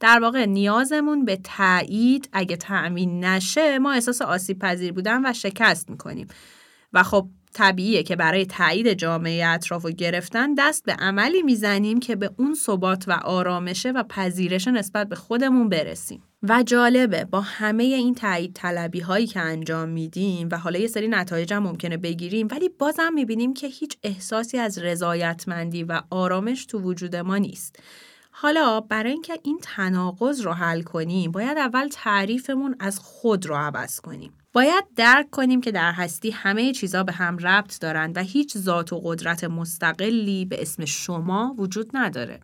در 0.00 0.18
واقع 0.20 0.46
نیازمون 0.46 1.24
به 1.24 1.36
تایید 1.36 2.28
اگه 2.32 2.56
تأمین 2.56 3.24
نشه 3.24 3.78
ما 3.78 3.92
احساس 3.92 4.22
آسیب 4.22 4.58
پذیر 4.58 4.92
بودن 4.92 5.26
و 5.26 5.32
شکست 5.32 5.90
می‌کنیم. 5.90 6.28
و 6.92 7.02
خب 7.02 7.28
طبیعیه 7.54 8.02
که 8.02 8.16
برای 8.16 8.46
تایید 8.46 8.92
جامعه 8.92 9.46
اطراف 9.46 9.84
و 9.84 9.90
گرفتن 9.90 10.54
دست 10.54 10.84
به 10.84 10.92
عملی 10.92 11.42
می‌زنیم 11.42 12.00
که 12.00 12.16
به 12.16 12.30
اون 12.38 12.54
ثبات 12.54 13.04
و 13.08 13.12
آرامشه 13.12 13.90
و 13.90 14.02
پذیرش 14.02 14.68
نسبت 14.68 15.08
به 15.08 15.16
خودمون 15.16 15.68
برسیم. 15.68 16.22
و 16.42 16.62
جالبه 16.62 17.24
با 17.24 17.40
همه 17.40 17.84
این 17.84 18.14
تایید 18.14 18.52
طلبی 18.54 19.00
هایی 19.00 19.26
که 19.26 19.40
انجام 19.40 19.88
میدیم 19.88 20.48
و 20.52 20.58
حالا 20.58 20.78
یه 20.78 20.86
سری 20.86 21.08
نتایج 21.08 21.52
هم 21.52 21.62
ممکنه 21.62 21.96
بگیریم 21.96 22.48
ولی 22.50 22.68
بازم 22.68 23.12
می‌بینیم 23.14 23.54
که 23.54 23.66
هیچ 23.66 23.96
احساسی 24.02 24.58
از 24.58 24.78
رضایتمندی 24.78 25.84
و 25.84 26.02
آرامش 26.10 26.66
تو 26.66 26.78
وجود 26.78 27.16
ما 27.16 27.38
نیست. 27.38 27.78
حالا 28.36 28.80
برای 28.80 29.12
اینکه 29.12 29.38
این 29.42 29.58
تناقض 29.62 30.40
رو 30.40 30.52
حل 30.52 30.82
کنیم 30.82 31.30
باید 31.30 31.58
اول 31.58 31.88
تعریفمون 31.88 32.76
از 32.80 32.98
خود 32.98 33.46
رو 33.46 33.54
عوض 33.54 34.00
کنیم. 34.00 34.32
باید 34.52 34.84
درک 34.96 35.30
کنیم 35.30 35.60
که 35.60 35.72
در 35.72 35.92
هستی 35.92 36.30
همه 36.30 36.72
چیزا 36.72 37.02
به 37.02 37.12
هم 37.12 37.38
ربط 37.38 37.80
دارند 37.80 38.16
و 38.16 38.20
هیچ 38.20 38.58
ذات 38.58 38.92
و 38.92 39.00
قدرت 39.04 39.44
مستقلی 39.44 40.44
به 40.44 40.62
اسم 40.62 40.84
شما 40.84 41.54
وجود 41.58 41.90
نداره. 41.94 42.40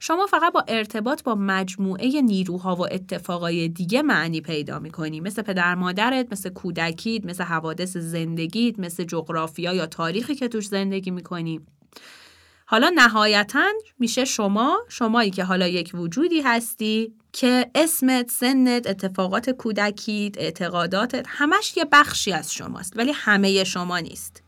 شما 0.00 0.26
فقط 0.26 0.52
با 0.52 0.64
ارتباط 0.68 1.22
با 1.22 1.34
مجموعه 1.34 2.22
نیروها 2.22 2.76
و 2.76 2.86
اتفاقای 2.90 3.68
دیگه 3.68 4.02
معنی 4.02 4.40
پیدا 4.40 4.78
می‌کنی 4.78 5.20
مثل 5.20 5.42
پدر 5.42 5.74
مادرت، 5.74 6.26
مثل 6.32 6.50
کودکیت، 6.50 7.26
مثل 7.26 7.44
حوادث 7.44 7.96
زندگیت، 7.96 8.78
مثل 8.78 9.04
جغرافیا 9.04 9.74
یا 9.74 9.86
تاریخی 9.86 10.34
که 10.34 10.48
توش 10.48 10.66
زندگی 10.66 11.10
می‌کنی. 11.10 11.60
حالا 12.70 12.92
نهایتا 12.94 13.72
میشه 13.98 14.24
شما 14.24 14.78
شمایی 14.88 15.30
که 15.30 15.44
حالا 15.44 15.68
یک 15.68 15.90
وجودی 15.94 16.40
هستی 16.40 17.14
که 17.32 17.70
اسمت، 17.74 18.30
سنت، 18.30 18.86
اتفاقات 18.86 19.50
کودکیت، 19.50 20.38
اعتقاداتت 20.38 21.26
همش 21.28 21.76
یه 21.76 21.84
بخشی 21.92 22.32
از 22.32 22.54
شماست 22.54 22.92
ولی 22.96 23.12
همه 23.12 23.64
شما 23.64 23.98
نیست. 23.98 24.42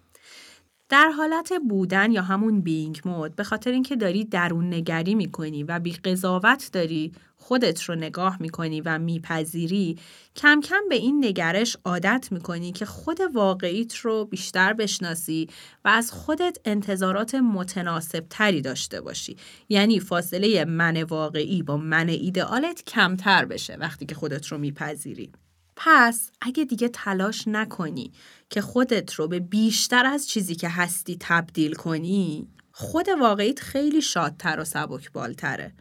در 0.89 1.09
حالت 1.09 1.53
بودن 1.69 2.13
یا 2.13 2.23
همون 2.23 2.61
بینگ 2.61 3.01
مود 3.05 3.37
به 3.37 3.45
خاطر 3.45 3.71
اینکه 3.71 3.97
داری 3.97 4.25
درون 4.25 4.75
نگری 4.75 5.15
می‌کنی 5.15 5.65
و 5.65 5.79
بی 5.79 5.93
قضاوت 5.93 6.71
داری 6.73 7.13
خودت 7.53 7.83
رو 7.83 7.95
نگاه 7.95 8.37
می‌کنی 8.41 8.81
و 8.81 8.99
میپذیری 8.99 9.99
کم 10.37 10.61
کم 10.61 10.81
به 10.89 10.95
این 10.95 11.25
نگرش 11.25 11.77
عادت 11.85 12.29
می‌کنی 12.31 12.73
که 12.73 12.85
خود 12.85 13.21
واقعیت 13.35 13.97
رو 13.97 14.25
بیشتر 14.25 14.73
بشناسی 14.73 15.49
و 15.85 15.89
از 15.89 16.13
خودت 16.13 16.59
انتظارات 16.65 17.35
متناسب 17.35 18.27
تری 18.31 18.61
داشته 18.61 19.01
باشی. 19.01 19.37
یعنی 19.69 20.01
فاصله 20.01 20.65
من 20.65 21.03
واقعی 21.03 21.63
با 21.63 21.77
من 21.77 22.09
ایدئالت 22.09 22.83
کمتر 22.85 23.45
بشه 23.45 23.77
وقتی 23.77 24.07
که 24.07 24.15
خودت 24.15 24.47
رو 24.47 24.59
میپذیری. 24.59 25.33
پس 25.77 26.31
اگه 26.41 26.65
دیگه 26.65 26.89
تلاش 26.89 27.49
نکنی 27.49 28.13
که 28.51 28.61
خودت 28.61 29.15
رو 29.15 29.29
به 29.29 29.41
بیشتر 29.41 30.07
از 30.07 30.29
چیزی 30.29 30.55
که 30.55 30.69
هستی 30.69 31.17
تبدیل 31.21 31.75
کنی 31.75 32.49
خود 32.73 33.07
واقعیت 33.21 33.61
خیلی 33.61 34.03
شادتر 34.03 34.61
و 34.61 34.65
سبکبالتره. 34.65 35.73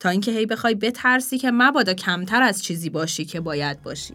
تا 0.00 0.08
اینکه 0.08 0.30
هی 0.30 0.46
بخوای 0.46 0.74
بترسی 0.74 1.38
که 1.38 1.50
مبادا 1.50 1.94
کمتر 1.94 2.42
از 2.42 2.62
چیزی 2.62 2.90
باشی 2.90 3.24
که 3.24 3.40
باید 3.40 3.82
باشی. 3.82 4.14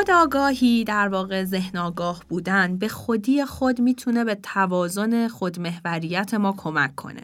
خود 0.00 0.10
آگاهی 0.10 0.84
در 0.84 1.08
واقع 1.08 1.44
ذهن 1.44 1.78
آگاه 1.78 2.22
بودن 2.28 2.76
به 2.76 2.88
خودی 2.88 3.44
خود 3.44 3.80
می‌تونه 3.80 4.24
به 4.24 4.34
توازن 4.34 5.28
خودمحوریت 5.28 6.34
ما 6.34 6.54
کمک 6.56 6.94
کنه. 6.94 7.22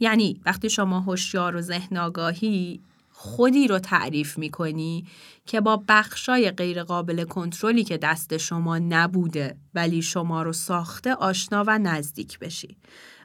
یعنی 0.00 0.40
وقتی 0.46 0.70
شما 0.70 1.00
هوشیار 1.00 1.56
و 1.56 1.60
ذهن 1.60 1.96
آگاهی 1.96 2.80
خودی 3.10 3.68
رو 3.68 3.78
تعریف 3.78 4.38
می‌کنی 4.38 5.06
که 5.46 5.60
با 5.60 5.82
بخشای 5.88 6.50
غیرقابل 6.50 7.24
کنترلی 7.24 7.84
که 7.84 7.96
دست 7.96 8.36
شما 8.36 8.78
نبوده 8.78 9.56
ولی 9.74 10.02
شما 10.02 10.42
رو 10.42 10.52
ساخته 10.52 11.14
آشنا 11.14 11.64
و 11.66 11.78
نزدیک 11.78 12.38
بشی. 12.38 12.76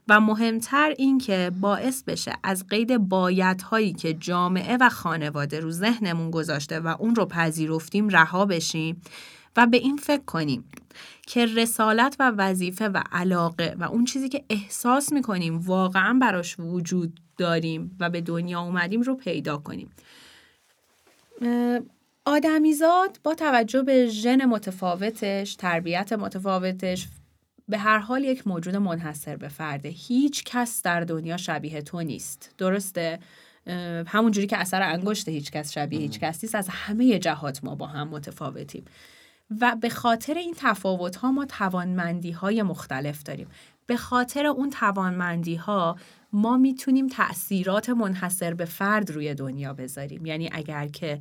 و 0.07 0.19
مهمتر 0.19 0.93
این 0.97 1.17
که 1.17 1.51
باعث 1.61 2.03
بشه 2.03 2.33
از 2.43 2.67
قید 2.67 2.97
بایدهایی 2.97 3.93
که 3.93 4.13
جامعه 4.13 4.77
و 4.81 4.89
خانواده 4.89 5.59
رو 5.59 5.71
ذهنمون 5.71 6.31
گذاشته 6.31 6.79
و 6.79 6.95
اون 6.99 7.15
رو 7.15 7.25
پذیرفتیم 7.25 8.09
رها 8.09 8.45
بشیم 8.45 9.01
و 9.57 9.67
به 9.67 9.77
این 9.77 9.97
فکر 9.97 10.23
کنیم 10.25 10.63
که 11.27 11.45
رسالت 11.45 12.15
و 12.19 12.31
وظیفه 12.37 12.89
و 12.89 13.03
علاقه 13.11 13.75
و 13.79 13.83
اون 13.83 14.05
چیزی 14.05 14.29
که 14.29 14.43
احساس 14.49 15.13
می‌کنیم 15.13 15.59
واقعا 15.59 16.13
براش 16.21 16.55
وجود 16.59 17.19
داریم 17.37 17.97
و 17.99 18.09
به 18.09 18.21
دنیا 18.21 18.61
اومدیم 18.61 19.01
رو 19.01 19.15
پیدا 19.15 19.57
کنیم. 19.57 19.91
آدمیزاد 22.25 23.19
با 23.23 23.35
توجه 23.35 23.81
به 23.81 24.07
ژن 24.07 24.45
متفاوتش، 24.45 25.55
تربیت 25.55 26.13
متفاوتش، 26.13 27.07
به 27.73 27.79
هر 27.79 27.97
حال 27.97 28.23
یک 28.23 28.47
موجود 28.47 28.75
منحصر 28.75 29.35
به 29.35 29.47
فرده. 29.47 29.89
هیچ 29.89 30.43
کس 30.43 30.81
در 30.81 31.01
دنیا 31.01 31.37
شبیه 31.37 31.81
تو 31.81 32.01
نیست. 32.01 32.53
درسته؟ 32.57 33.19
همونجوری 34.07 34.47
که 34.47 34.57
اثر 34.57 34.81
انگشت 34.81 35.29
هیچ 35.29 35.51
کس 35.51 35.71
شبیه 35.71 35.99
هیچ 35.99 36.19
کس 36.19 36.43
نیست. 36.43 36.55
از 36.55 36.67
همه 36.69 37.19
جهات 37.19 37.63
ما 37.63 37.75
با 37.75 37.87
هم 37.87 38.07
متفاوتیم. 38.07 38.85
و 39.61 39.75
به 39.81 39.89
خاطر 39.89 40.33
این 40.33 40.55
تفاوت 40.57 41.15
ها 41.15 41.31
ما 41.31 41.45
توانمندی 41.45 42.31
های 42.31 42.63
مختلف 42.63 43.23
داریم. 43.23 43.47
به 43.85 43.97
خاطر 43.97 44.45
اون 44.45 44.69
توانمندی 44.69 45.55
ها 45.55 45.97
ما 46.33 46.57
می‌تونیم 46.57 47.07
تأثیرات 47.07 47.89
منحصر 47.89 48.53
به 48.53 48.65
فرد 48.65 49.11
روی 49.11 49.33
دنیا 49.33 49.73
بذاریم. 49.73 50.25
یعنی 50.25 50.49
اگر 50.51 50.87
که 50.87 51.19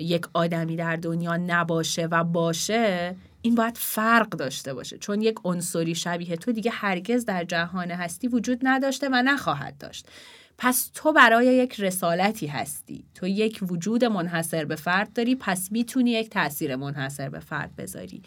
یک 0.00 0.26
آدمی 0.34 0.76
در 0.76 0.96
دنیا 0.96 1.36
نباشه 1.36 2.06
و 2.06 2.24
باشه 2.24 3.16
این 3.42 3.54
باید 3.54 3.76
فرق 3.78 4.28
داشته 4.28 4.74
باشه. 4.74 4.98
چون 4.98 5.22
یک 5.22 5.36
عنصری 5.44 5.94
شبیه 5.94 6.36
تو 6.36 6.52
دیگه 6.52 6.70
هرگز 6.70 7.24
در 7.24 7.44
جهان 7.44 7.90
هستی 7.90 8.28
وجود 8.28 8.60
نداشته 8.62 9.08
و 9.12 9.22
نخواهد 9.22 9.78
داشت. 9.78 10.06
پس 10.58 10.90
تو 10.94 11.12
برای 11.12 11.46
یک 11.46 11.80
رسالتی 11.80 12.46
هستی. 12.46 13.04
تو 13.14 13.26
یک 13.26 13.58
وجود 13.62 14.04
منحصر 14.04 14.64
به 14.64 14.76
فرد 14.76 15.12
داری 15.12 15.34
پس 15.34 15.72
می‌تونی 15.72 16.10
یک 16.10 16.30
تاثیر 16.30 16.76
منحصر 16.76 17.28
به 17.28 17.40
فرد 17.40 17.76
بذاری. 17.76 18.22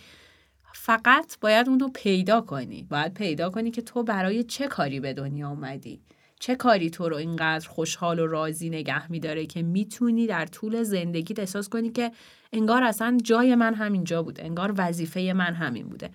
فقط 0.76 1.40
باید 1.40 1.70
اون 1.70 1.80
رو 1.80 1.90
پیدا 1.94 2.42
کنی. 2.42 2.84
باید 2.84 3.14
پیدا 3.14 3.50
کنی 3.50 3.72
که 3.72 3.82
تو 3.82 4.04
برای 4.04 4.44
چه 4.44 4.68
کاری 4.68 5.00
به 5.00 5.14
دنیا 5.14 5.50
اومدی. 5.50 6.02
چه 6.44 6.56
کاری 6.56 6.90
تو 6.90 7.10
رو 7.10 7.16
اینقدر 7.16 7.70
خوشحال 7.70 8.20
و 8.20 8.28
راضی 8.28 8.70
نگه 8.70 9.12
میداره 9.12 9.46
که 9.46 9.62
می‌تونی 9.62 10.28
در 10.28 10.46
طول 10.46 10.84
زندگیت 10.84 11.40
احساس 11.40 11.70
کنی 11.70 11.90
که 11.90 12.12
انگار 12.54 12.84
اصلا 12.84 13.18
جای 13.24 13.56
من 13.56 13.74
همینجا 13.74 14.24
بود 14.24 14.42
انگار 14.42 14.74
وظیفه 14.78 15.34
من 15.36 15.54
همین 15.54 15.88
بوده. 15.88 16.10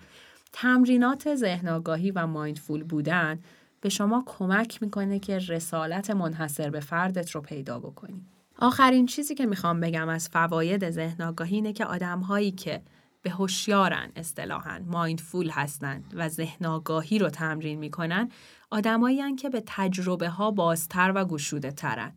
تمرینات 0.53 1.35
ذهن 1.35 1.67
آگاهی 1.67 2.11
و 2.11 2.27
مایندفول 2.27 2.83
بودن 2.83 3.39
به 3.81 3.89
شما 3.89 4.23
کمک 4.25 4.83
می‌کنه 4.83 5.19
که 5.19 5.37
رسالت 5.37 6.09
منحصر 6.09 6.69
به 6.69 6.79
فردت 6.79 7.31
رو 7.31 7.41
پیدا 7.41 7.79
بکنی. 7.79 8.21
آخرین 8.59 9.05
چیزی 9.05 9.35
که 9.35 9.45
می‌خوام 9.45 9.79
بگم 9.79 10.09
از 10.09 10.29
فواید 10.29 10.89
ذهن 10.89 11.21
آگاهی 11.21 11.55
اینه 11.55 11.73
که 11.73 11.85
آدم 11.85 12.19
هایی 12.19 12.51
که 12.51 12.81
به 13.21 13.29
هوشیارن 13.29 14.09
اصطلاحا 14.15 14.79
مایندفول 14.85 15.49
هستند 15.49 16.13
و 16.15 16.29
ذهن 16.29 16.65
آگاهی 16.65 17.19
رو 17.19 17.29
تمرین 17.29 17.79
می‌کنن 17.79 18.29
آدمایی 18.71 19.35
که 19.35 19.49
به 19.49 19.63
تجربه 19.65 20.29
ها 20.29 20.51
بازتر 20.51 21.11
و 21.15 21.25
گشوده 21.25 21.71
ترن 21.71 22.11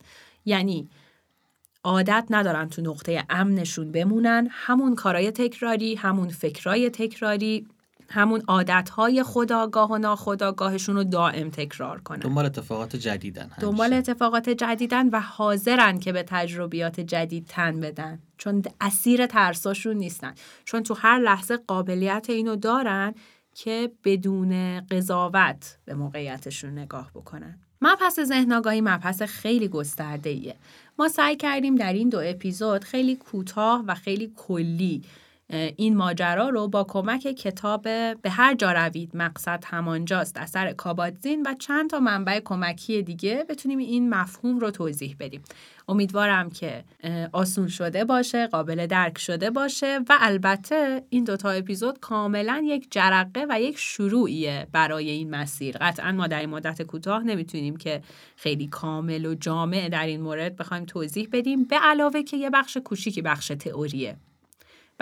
یعنی 0.44 0.88
عادت 1.84 2.26
ندارن 2.30 2.68
تو 2.68 2.82
نقطه 2.82 3.24
امنشون 3.30 3.92
بمونن. 3.92 4.48
همون 4.50 4.94
کارای 4.94 5.30
تکراری 5.30 5.94
همون 5.94 6.28
فکرای 6.28 6.90
تکراری 6.90 7.66
همون 8.08 8.42
عادتهای 8.48 9.22
خداگاه 9.22 9.90
و 9.90 9.98
ناخداگاهشون 9.98 10.96
رو 10.96 11.04
دائم 11.04 11.50
تکرار 11.50 12.00
کنن. 12.00 12.18
دنبال 12.18 12.46
اتفاقات 12.46 12.96
جدیدن 12.96 13.42
همیشه. 13.42 13.60
دنبال 13.60 13.92
اتفاقات 13.92 14.48
جدیدن 14.48 15.08
و 15.08 15.20
حاضرن 15.20 15.98
که 15.98 16.12
به 16.12 16.22
تجربیات 16.22 17.00
جدید 17.00 17.46
تن 17.46 17.80
بدن. 17.80 18.18
چون 18.38 18.62
اسیر 18.80 19.26
ترساشون 19.26 19.96
نیستن. 19.96 20.34
چون 20.64 20.82
تو 20.82 20.94
هر 20.94 21.18
لحظه 21.18 21.56
قابلیت 21.56 22.26
اینو 22.28 22.56
دارن 22.56 23.14
که 23.54 23.90
بدون 24.04 24.80
قضاوت 24.80 25.78
به 25.84 25.94
موقعیتشون 25.94 26.78
نگاه 26.78 27.10
بکنن 27.14 27.58
مبحث 27.80 28.20
ذهن 28.20 28.52
آگاهی 28.52 28.80
مبحث 28.80 29.22
خیلی 29.22 29.68
گسترده 29.68 30.30
ایه. 30.30 30.56
ما 30.98 31.08
سعی 31.08 31.36
کردیم 31.36 31.74
در 31.74 31.92
این 31.92 32.08
دو 32.08 32.20
اپیزود 32.24 32.84
خیلی 32.84 33.16
کوتاه 33.16 33.84
و 33.86 33.94
خیلی 33.94 34.32
کلی 34.36 35.02
این 35.52 35.96
ماجرا 35.96 36.48
رو 36.48 36.68
با 36.68 36.84
کمک 36.84 37.22
کتاب 37.22 37.82
به 38.22 38.30
هر 38.30 38.54
جا 38.54 38.72
روید 38.72 39.16
مقصد 39.16 39.64
همانجاست 39.66 40.36
اثر 40.36 40.72
کابادزین 40.72 41.46
و 41.46 41.54
چند 41.58 41.90
تا 41.90 42.00
منبع 42.00 42.40
کمکی 42.44 43.02
دیگه 43.02 43.44
بتونیم 43.48 43.78
این 43.78 44.08
مفهوم 44.08 44.58
رو 44.58 44.70
توضیح 44.70 45.16
بدیم. 45.20 45.42
امیدوارم 45.88 46.50
که 46.50 46.84
آسون 47.32 47.68
شده 47.68 48.04
باشه 48.04 48.46
قابل 48.46 48.86
درک 48.86 49.18
شده 49.18 49.50
باشه 49.50 49.98
و 50.08 50.18
البته 50.20 51.02
این 51.08 51.24
دوتا 51.24 51.50
اپیزود 51.50 52.00
کاملا 52.00 52.62
یک 52.66 52.86
جرقه 52.90 53.46
و 53.50 53.60
یک 53.60 53.78
شروعیه 53.78 54.66
برای 54.72 55.10
این 55.10 55.30
مسیر. 55.30 55.76
قطعا 55.80 56.12
ما 56.12 56.26
در 56.26 56.40
این 56.40 56.50
مدت 56.50 56.82
کوتاه 56.82 57.22
نمی‌تونیم 57.22 57.76
که 57.76 58.02
خیلی 58.36 58.66
کامل 58.66 59.26
و 59.26 59.34
جامع 59.34 59.88
در 59.88 60.06
این 60.06 60.20
مورد 60.20 60.56
بخوایم 60.56 60.84
توضیح 60.84 61.28
بدیم 61.32 61.64
به 61.64 61.76
علاوه 61.76 62.22
که 62.22 62.36
یه 62.36 62.50
بخش 62.50 62.76
کوچیکی 62.76 63.22
بخش 63.22 63.48
تئوریه. 63.48 64.16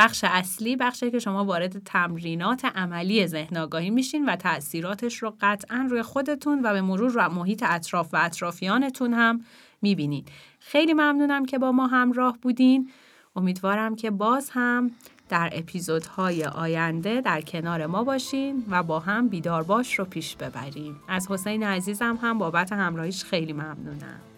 بخش 0.01 0.25
اصلی 0.25 0.77
بخشی 0.77 1.11
که 1.11 1.19
شما 1.19 1.45
وارد 1.45 1.79
تمرینات 1.79 2.65
عملی 2.65 3.27
ذهن 3.27 3.57
آگاهی 3.57 3.91
میشین 3.91 4.25
و 4.25 4.37
تاثیراتش 4.37 5.23
رو 5.23 5.37
قطعا 5.41 5.87
روی 5.91 6.03
خودتون 6.03 6.61
و 6.65 6.73
به 6.73 6.81
مرور 6.81 7.11
رو 7.11 7.33
محیط 7.33 7.65
اطراف 7.67 8.15
و 8.15 8.17
اطرافیانتون 8.21 9.15
هم 9.15 9.45
می‌بینید. 9.83 10.29
خیلی 10.61 10.95
ممنونم 10.95 11.47
که 11.47 11.59
با 11.59 11.73
ما 11.73 11.87
همراه 11.87 12.39
بودین. 12.43 12.91
امیدوارم 13.37 13.97
که 13.97 14.11
باز 14.11 14.51
هم 14.53 14.91
در 15.29 15.51
اپیزودهای 15.53 16.45
آینده 16.45 17.21
در 17.21 17.41
کنار 17.41 17.87
ما 17.87 18.05
باشین 18.05 18.65
و 18.71 18.83
با 18.83 18.99
هم 18.99 19.29
بیدار 19.29 19.63
باش 19.63 19.99
رو 19.99 20.05
پیش 20.05 20.37
ببریم. 20.37 21.01
از 21.09 21.31
حسین 21.31 21.63
عزیزم 21.63 22.19
هم 22.23 22.39
بابت 22.39 22.73
همراهیش 22.73 23.25
خیلی 23.25 23.53
ممنونم. 23.53 24.30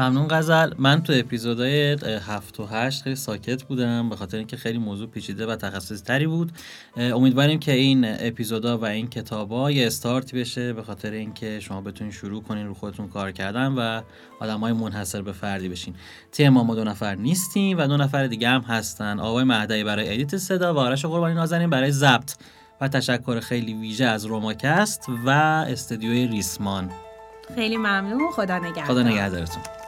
ممنون 0.00 0.28
غزل. 0.30 0.72
من 0.78 1.02
تو 1.02 1.12
اپیزودهای 1.16 1.92
هفت 2.26 2.60
و 2.60 2.66
هشت 2.66 3.02
خیلی 3.02 3.16
ساکت 3.16 3.62
بودم 3.62 4.08
به 4.08 4.16
خاطر 4.16 4.36
اینکه 4.36 4.56
خیلی 4.56 4.78
موضوع 4.78 5.08
پیچیده 5.08 5.46
و 5.46 5.56
تخصصی 5.56 6.04
تری 6.04 6.26
بود 6.26 6.52
امیدواریم 6.96 7.58
که 7.58 7.72
این 7.72 8.04
اپیزودا 8.04 8.78
و 8.78 8.84
این 8.84 9.08
کتابا 9.08 9.70
یه 9.70 9.86
استارت 9.86 10.34
بشه 10.34 10.72
به 10.72 10.82
خاطر 10.82 11.10
اینکه 11.10 11.60
شما 11.60 11.80
بتونین 11.80 12.12
شروع 12.12 12.42
کنین 12.42 12.66
رو 12.66 12.74
خودتون 12.74 13.08
کار 13.08 13.32
کردن 13.32 13.72
و 13.72 14.02
های 14.40 14.72
منحصر 14.72 15.22
به 15.22 15.32
فردی 15.32 15.68
بشین. 15.68 15.94
تیم 16.32 16.48
ما 16.48 16.74
دو 16.74 16.84
نفر 16.84 17.14
نیستیم 17.14 17.78
و 17.78 17.86
دو 17.86 17.96
نفر 17.96 18.26
دیگه 18.26 18.48
هم 18.48 18.60
هستن. 18.60 19.20
آقای 19.20 19.44
مهدی 19.44 19.84
برای 19.84 20.12
ادیت 20.12 20.36
صدا 20.36 20.74
و 20.74 20.78
آرش 20.78 21.04
قربانی 21.04 21.34
نازنین 21.34 21.70
برای 21.70 21.92
ضبط. 21.92 22.34
و 22.80 22.88
تشکر 22.88 23.40
خیلی 23.40 23.74
ویژه 23.74 24.04
از 24.04 24.26
روماکست 24.26 25.06
و 25.26 25.30
استدیوی 25.68 26.26
ریسمان. 26.26 26.90
خیلی 27.54 27.76
ممنون. 27.76 28.30
خدا 28.32 28.58
نگهدار. 28.58 28.84
خدا 28.84 29.02
نگهدارتون. 29.02 29.79